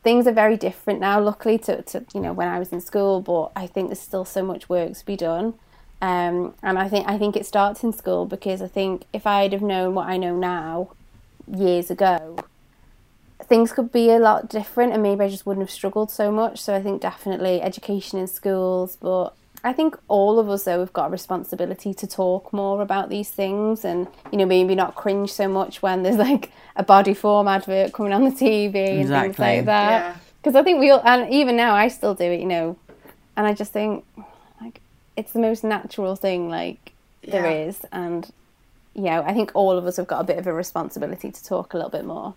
things 0.02 0.26
are 0.26 0.32
very 0.32 0.56
different 0.56 1.00
now. 1.00 1.20
Luckily, 1.20 1.58
to, 1.58 1.82
to 1.82 2.04
you 2.14 2.20
know 2.20 2.32
when 2.32 2.48
I 2.48 2.58
was 2.58 2.72
in 2.72 2.80
school, 2.80 3.20
but 3.20 3.52
I 3.54 3.66
think 3.66 3.88
there's 3.88 4.00
still 4.00 4.24
so 4.24 4.42
much 4.42 4.68
work 4.68 4.94
to 4.94 5.06
be 5.06 5.16
done. 5.16 5.54
Um, 6.00 6.54
and 6.62 6.78
I 6.78 6.88
think 6.88 7.08
I 7.08 7.18
think 7.18 7.36
it 7.36 7.44
starts 7.46 7.82
in 7.82 7.92
school 7.92 8.24
because 8.24 8.62
I 8.62 8.68
think 8.68 9.04
if 9.12 9.26
I'd 9.26 9.52
have 9.52 9.62
known 9.62 9.94
what 9.94 10.08
I 10.08 10.16
know 10.16 10.36
now 10.36 10.90
years 11.52 11.90
ago, 11.90 12.38
things 13.44 13.72
could 13.72 13.90
be 13.90 14.10
a 14.10 14.18
lot 14.18 14.48
different, 14.48 14.92
and 14.92 15.02
maybe 15.02 15.24
I 15.24 15.28
just 15.28 15.44
wouldn't 15.46 15.62
have 15.66 15.70
struggled 15.72 16.10
so 16.10 16.30
much. 16.30 16.60
So 16.60 16.74
I 16.74 16.82
think 16.82 17.00
definitely 17.02 17.60
education 17.60 18.18
in 18.18 18.26
schools, 18.28 18.96
but 19.00 19.30
I 19.64 19.72
think 19.72 19.96
all 20.06 20.38
of 20.38 20.48
us 20.48 20.64
though 20.64 20.78
we've 20.78 20.92
got 20.92 21.06
a 21.06 21.10
responsibility 21.10 21.92
to 21.94 22.06
talk 22.06 22.52
more 22.52 22.80
about 22.80 23.08
these 23.08 23.30
things, 23.30 23.84
and 23.84 24.06
you 24.30 24.38
know 24.38 24.46
maybe 24.46 24.76
not 24.76 24.94
cringe 24.94 25.32
so 25.32 25.48
much 25.48 25.82
when 25.82 26.04
there's 26.04 26.16
like 26.16 26.52
a 26.76 26.84
Bodyform 26.84 27.50
advert 27.50 27.92
coming 27.92 28.12
on 28.12 28.22
the 28.24 28.30
TV 28.30 28.66
and 29.00 29.08
things 29.08 29.38
like 29.38 29.64
that 29.64 29.90
Yeah. 29.90 30.16
because 30.40 30.54
I 30.54 30.62
think 30.62 30.78
we 30.78 30.90
all, 30.90 31.02
and 31.04 31.28
even 31.32 31.56
now 31.56 31.74
I 31.74 31.88
still 31.88 32.14
do 32.14 32.24
it, 32.24 32.38
you 32.38 32.46
know, 32.46 32.76
and 33.36 33.48
I 33.48 33.52
just 33.52 33.72
think 33.72 34.04
like 34.16 34.27
it's 35.18 35.32
the 35.32 35.40
most 35.40 35.64
natural 35.64 36.14
thing 36.16 36.48
like 36.48 36.92
there 37.22 37.50
Yeah. 37.50 37.66
is, 37.68 37.76
and 37.92 38.30
yeah 38.94 39.20
I 39.26 39.32
think 39.34 39.50
all 39.54 39.72
of 39.76 39.84
us 39.86 39.96
have 39.96 40.06
got 40.06 40.20
a 40.20 40.24
bit 40.24 40.38
of 40.38 40.46
a 40.46 40.52
responsibility 40.52 41.30
to 41.30 41.44
talk 41.44 41.74
a 41.74 41.76
little 41.76 41.90
bit 41.90 42.04
more. 42.04 42.34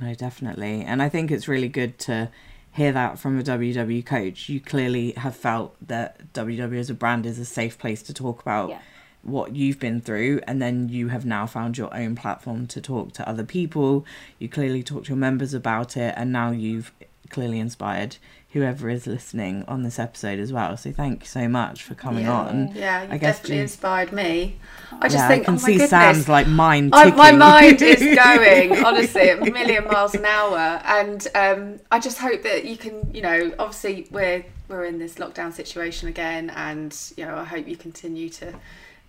No, 0.00 0.14
definitely. 0.14 0.82
And 0.82 1.02
I 1.02 1.08
think 1.08 1.30
it's 1.30 1.48
really 1.48 1.68
good 1.68 1.98
to 2.00 2.28
hear 2.72 2.92
that 2.92 3.18
from 3.18 3.38
a 3.38 3.42
WW 3.42 4.04
coach. 4.04 4.48
You 4.48 4.60
clearly 4.60 5.12
have 5.12 5.34
felt 5.34 5.74
that 5.86 6.32
WW 6.34 6.78
as 6.78 6.90
a 6.90 6.94
brand 6.94 7.26
is 7.26 7.38
a 7.38 7.44
safe 7.44 7.78
place 7.78 8.02
to 8.02 8.14
talk 8.14 8.40
about 8.40 8.68
Yeah. 8.70 8.78
what 9.22 9.56
you've 9.56 9.80
been 9.80 10.00
through. 10.00 10.40
And 10.46 10.62
then 10.62 10.88
you 10.88 11.08
have 11.08 11.24
now 11.26 11.46
found 11.46 11.76
your 11.78 11.92
own 11.94 12.14
platform 12.14 12.66
to 12.68 12.80
talk 12.80 13.12
to 13.14 13.28
other 13.28 13.44
people. 13.44 14.04
You 14.38 14.48
clearly 14.48 14.82
talk 14.84 15.04
to 15.04 15.08
your 15.08 15.16
members 15.16 15.52
about 15.54 15.96
it. 15.96 16.14
And 16.16 16.30
now 16.32 16.50
you've 16.52 16.92
clearly 17.30 17.58
inspired 17.60 18.16
whoever 18.52 18.88
is 18.88 19.06
listening 19.06 19.62
on 19.68 19.82
this 19.82 19.98
episode 19.98 20.38
as 20.38 20.52
well. 20.52 20.74
So 20.76 20.90
thank 20.90 21.20
you 21.22 21.26
so 21.28 21.48
much 21.48 21.82
for 21.82 21.94
coming 21.94 22.24
Yeah. 22.24 22.32
on. 22.32 22.72
Yeah, 22.74 23.02
you 23.02 23.08
I 23.12 23.18
guess 23.18 23.36
definitely 23.36 23.56
you- 23.56 23.62
inspired 23.62 24.12
me. 24.12 24.56
I 25.00 25.08
just 25.08 25.16
yeah, 25.16 25.28
think, 25.28 25.42
I 25.42 25.44
can 25.44 25.54
oh 25.54 25.58
see 25.58 25.72
goodness. 25.72 25.90
Sam's 25.90 26.28
like 26.30 26.46
mind 26.46 26.94
I, 26.94 27.10
my 27.10 27.30
mind 27.32 27.82
is 27.82 28.00
going 28.24 28.84
honestly 28.84 29.28
at 29.30 29.46
a 29.46 29.50
million 29.50 29.84
miles 29.84 30.14
an 30.14 30.24
hour, 30.24 30.80
and 30.86 31.26
um, 31.34 31.80
I 31.92 31.98
just 32.00 32.18
hope 32.18 32.42
that 32.44 32.64
you 32.64 32.78
can, 32.78 33.10
you 33.14 33.20
know, 33.20 33.52
obviously 33.58 34.08
we're 34.10 34.44
we're 34.68 34.86
in 34.86 34.98
this 34.98 35.16
lockdown 35.16 35.52
situation 35.52 36.08
again, 36.08 36.48
and 36.50 36.96
you 37.18 37.26
know, 37.26 37.36
I 37.36 37.44
hope 37.44 37.68
you 37.68 37.76
continue 37.76 38.30
to 38.30 38.54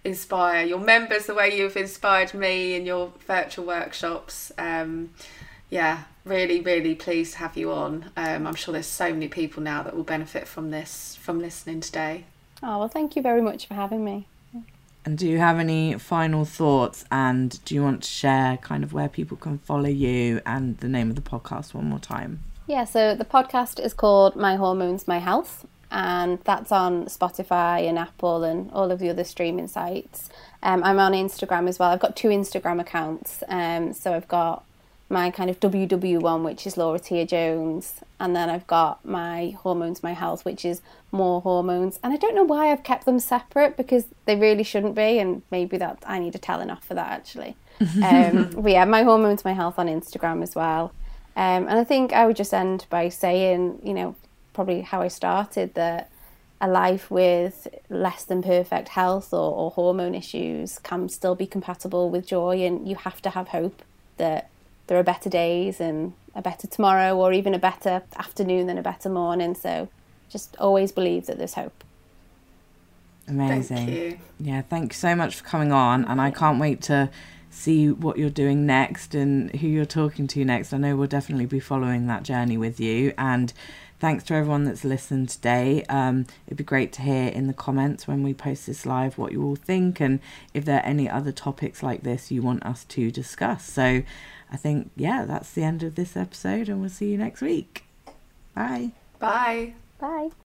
inspire 0.03 0.65
your 0.65 0.79
members 0.79 1.25
the 1.25 1.33
way 1.33 1.57
you've 1.57 1.75
inspired 1.77 2.33
me 2.33 2.75
in 2.75 2.85
your 2.85 3.11
virtual 3.25 3.65
workshops. 3.65 4.51
Um, 4.57 5.11
yeah, 5.69 6.03
really, 6.25 6.61
really 6.61 6.95
pleased 6.95 7.33
to 7.33 7.39
have 7.39 7.57
you 7.57 7.71
on. 7.71 8.11
Um, 8.15 8.47
I'm 8.47 8.55
sure 8.55 8.71
there's 8.71 8.87
so 8.87 9.11
many 9.11 9.27
people 9.27 9.61
now 9.63 9.83
that 9.83 9.95
will 9.95 10.03
benefit 10.03 10.47
from 10.47 10.71
this 10.71 11.17
from 11.21 11.39
listening 11.39 11.81
today. 11.81 12.25
Oh 12.61 12.79
well, 12.79 12.87
thank 12.87 13.15
you 13.15 13.21
very 13.21 13.41
much 13.41 13.67
for 13.67 13.73
having 13.73 14.03
me. 14.03 14.27
And 15.05 15.17
do 15.17 15.27
you 15.27 15.37
have 15.39 15.59
any 15.59 15.97
final 15.97 16.43
thoughts? 16.45 17.05
And 17.09 17.63
do 17.63 17.73
you 17.73 17.81
want 17.81 18.03
to 18.03 18.09
share 18.09 18.57
kind 18.57 18.83
of 18.83 18.93
where 18.93 19.07
people 19.07 19.37
can 19.37 19.57
follow 19.59 19.89
you 19.89 20.41
and 20.45 20.77
the 20.79 20.89
name 20.89 21.09
of 21.09 21.15
the 21.15 21.21
podcast 21.21 21.73
one 21.73 21.85
more 21.85 21.99
time? 21.99 22.43
Yeah, 22.67 22.83
so 22.83 23.15
the 23.15 23.25
podcast 23.25 23.83
is 23.83 23.93
called 23.93 24.35
My 24.35 24.55
Hormones, 24.55 25.07
My 25.07 25.19
Health, 25.19 25.65
and 25.89 26.39
that's 26.43 26.71
on 26.71 27.05
Spotify 27.05 27.87
and 27.87 27.97
Apple 27.97 28.43
and 28.43 28.69
all 28.71 28.91
of 28.91 28.99
the 28.99 29.09
other 29.09 29.23
streaming 29.23 29.67
sites. 29.67 30.29
Um, 30.61 30.83
I'm 30.83 30.99
on 30.99 31.13
Instagram 31.13 31.67
as 31.67 31.79
well. 31.79 31.89
I've 31.89 31.99
got 31.99 32.15
two 32.15 32.27
Instagram 32.27 32.79
accounts. 32.79 33.41
Um, 33.47 33.93
so 33.93 34.13
I've 34.13 34.27
got 34.27 34.63
my 35.09 35.31
kind 35.31 35.49
of 35.49 35.59
WW 35.59 36.19
one, 36.19 36.43
which 36.43 36.67
is 36.67 36.77
Laura 36.77 36.99
Tia 36.99 37.25
Jones, 37.25 37.95
and 38.19 38.35
then 38.35 38.49
I've 38.49 38.67
got 38.67 39.03
my 39.03 39.55
Hormones, 39.61 40.03
My 40.03 40.13
Health, 40.13 40.45
which 40.45 40.63
is 40.63 40.81
more 41.11 41.41
hormones. 41.41 41.99
And 42.03 42.13
I 42.13 42.17
don't 42.17 42.35
know 42.35 42.43
why 42.43 42.71
I've 42.71 42.83
kept 42.83 43.05
them 43.05 43.19
separate 43.19 43.75
because 43.75 44.05
they 44.25 44.35
really 44.35 44.63
shouldn't 44.63 44.93
be, 44.95 45.17
and 45.17 45.41
maybe 45.49 45.77
that 45.77 46.03
I 46.05 46.19
need 46.19 46.35
a 46.35 46.37
telling 46.37 46.69
off 46.69 46.85
for 46.85 46.93
that 46.93 47.11
actually. 47.11 47.55
Um, 48.03 48.49
but 48.55 48.71
yeah, 48.71 48.83
My 48.83 49.03
Hormones, 49.03 49.45
My 49.45 49.53
Health 49.53 49.79
on 49.79 49.87
Instagram 49.87 50.43
as 50.43 50.53
well. 50.53 50.91
Um, 51.37 51.67
and 51.67 51.79
I 51.79 51.85
think 51.85 52.11
I 52.11 52.27
would 52.27 52.35
just 52.35 52.53
end 52.53 52.85
by 52.89 53.07
saying, 53.07 53.79
you 53.83 53.93
know, 53.93 54.15
probably 54.51 54.81
how 54.81 55.01
I 55.01 55.07
started 55.07 55.73
that 55.75 56.11
a 56.59 56.67
life 56.67 57.09
with 57.09 57.69
less 57.89 58.25
than 58.25 58.43
perfect 58.43 58.89
health 58.89 59.33
or, 59.33 59.55
or 59.55 59.71
hormone 59.71 60.13
issues 60.13 60.77
can 60.79 61.07
still 61.07 61.35
be 61.35 61.47
compatible 61.47 62.09
with 62.09 62.27
joy, 62.27 62.57
and 62.63 62.87
you 62.87 62.95
have 62.95 63.21
to 63.21 63.29
have 63.29 63.47
hope 63.47 63.81
that 64.17 64.49
there 64.89 64.97
are 64.97 65.03
better 65.03 65.29
days 65.29 65.79
and 65.79 66.13
a 66.33 66.41
better 66.41 66.65
tomorrow, 66.65 67.15
or 67.15 67.31
even 67.31 67.53
a 67.53 67.59
better 67.59 68.01
afternoon 68.17 68.65
than 68.65 68.77
a 68.77 68.81
better 68.81 69.07
morning. 69.07 69.53
So 69.53 69.87
just 70.29 70.57
always 70.57 70.91
believe 70.91 71.27
that 71.27 71.37
there's 71.37 71.53
hope. 71.53 71.83
Amazing. 73.27 73.77
Thank 73.77 73.89
you. 73.91 74.19
Yeah, 74.39 74.61
thank 74.63 74.93
you 74.93 74.97
so 74.97 75.15
much 75.15 75.35
for 75.35 75.43
coming 75.43 75.71
on. 75.71 76.05
And 76.05 76.19
I 76.19 76.31
can't 76.31 76.59
wait 76.59 76.81
to 76.83 77.11
see 77.51 77.91
what 77.91 78.17
you're 78.17 78.31
doing 78.31 78.65
next 78.65 79.13
and 79.13 79.51
who 79.57 79.67
you're 79.67 79.85
talking 79.85 80.25
to 80.27 80.43
next. 80.43 80.73
I 80.73 80.77
know 80.77 80.95
we'll 80.95 81.07
definitely 81.07 81.45
be 81.45 81.59
following 81.59 82.07
that 82.07 82.23
journey 82.23 82.57
with 82.57 82.79
you. 82.79 83.13
And 83.15 83.53
thanks 83.99 84.23
to 84.25 84.33
everyone 84.33 84.63
that's 84.63 84.83
listened 84.83 85.29
today. 85.29 85.83
Um, 85.83 86.25
it'd 86.47 86.57
be 86.57 86.63
great 86.63 86.91
to 86.93 87.03
hear 87.03 87.27
in 87.27 87.45
the 87.45 87.53
comments 87.53 88.07
when 88.07 88.23
we 88.23 88.33
post 88.33 88.65
this 88.65 88.87
live 88.87 89.19
what 89.19 89.31
you 89.31 89.43
all 89.43 89.55
think 89.55 89.99
and 89.99 90.19
if 90.53 90.65
there 90.65 90.79
are 90.79 90.85
any 90.85 91.07
other 91.07 91.31
topics 91.31 91.83
like 91.83 92.01
this 92.01 92.31
you 92.31 92.41
want 92.41 92.65
us 92.65 92.85
to 92.85 93.11
discuss. 93.11 93.69
So 93.69 94.01
I 94.51 94.57
think, 94.57 94.91
yeah, 94.95 95.25
that's 95.25 95.51
the 95.51 95.63
end 95.63 95.83
of 95.83 95.95
this 95.95 96.17
episode, 96.17 96.69
and 96.69 96.81
we'll 96.81 96.89
see 96.89 97.11
you 97.11 97.17
next 97.17 97.41
week. 97.41 97.85
Bye. 98.55 98.91
Bye. 99.19 99.73
Bye. 99.99 100.29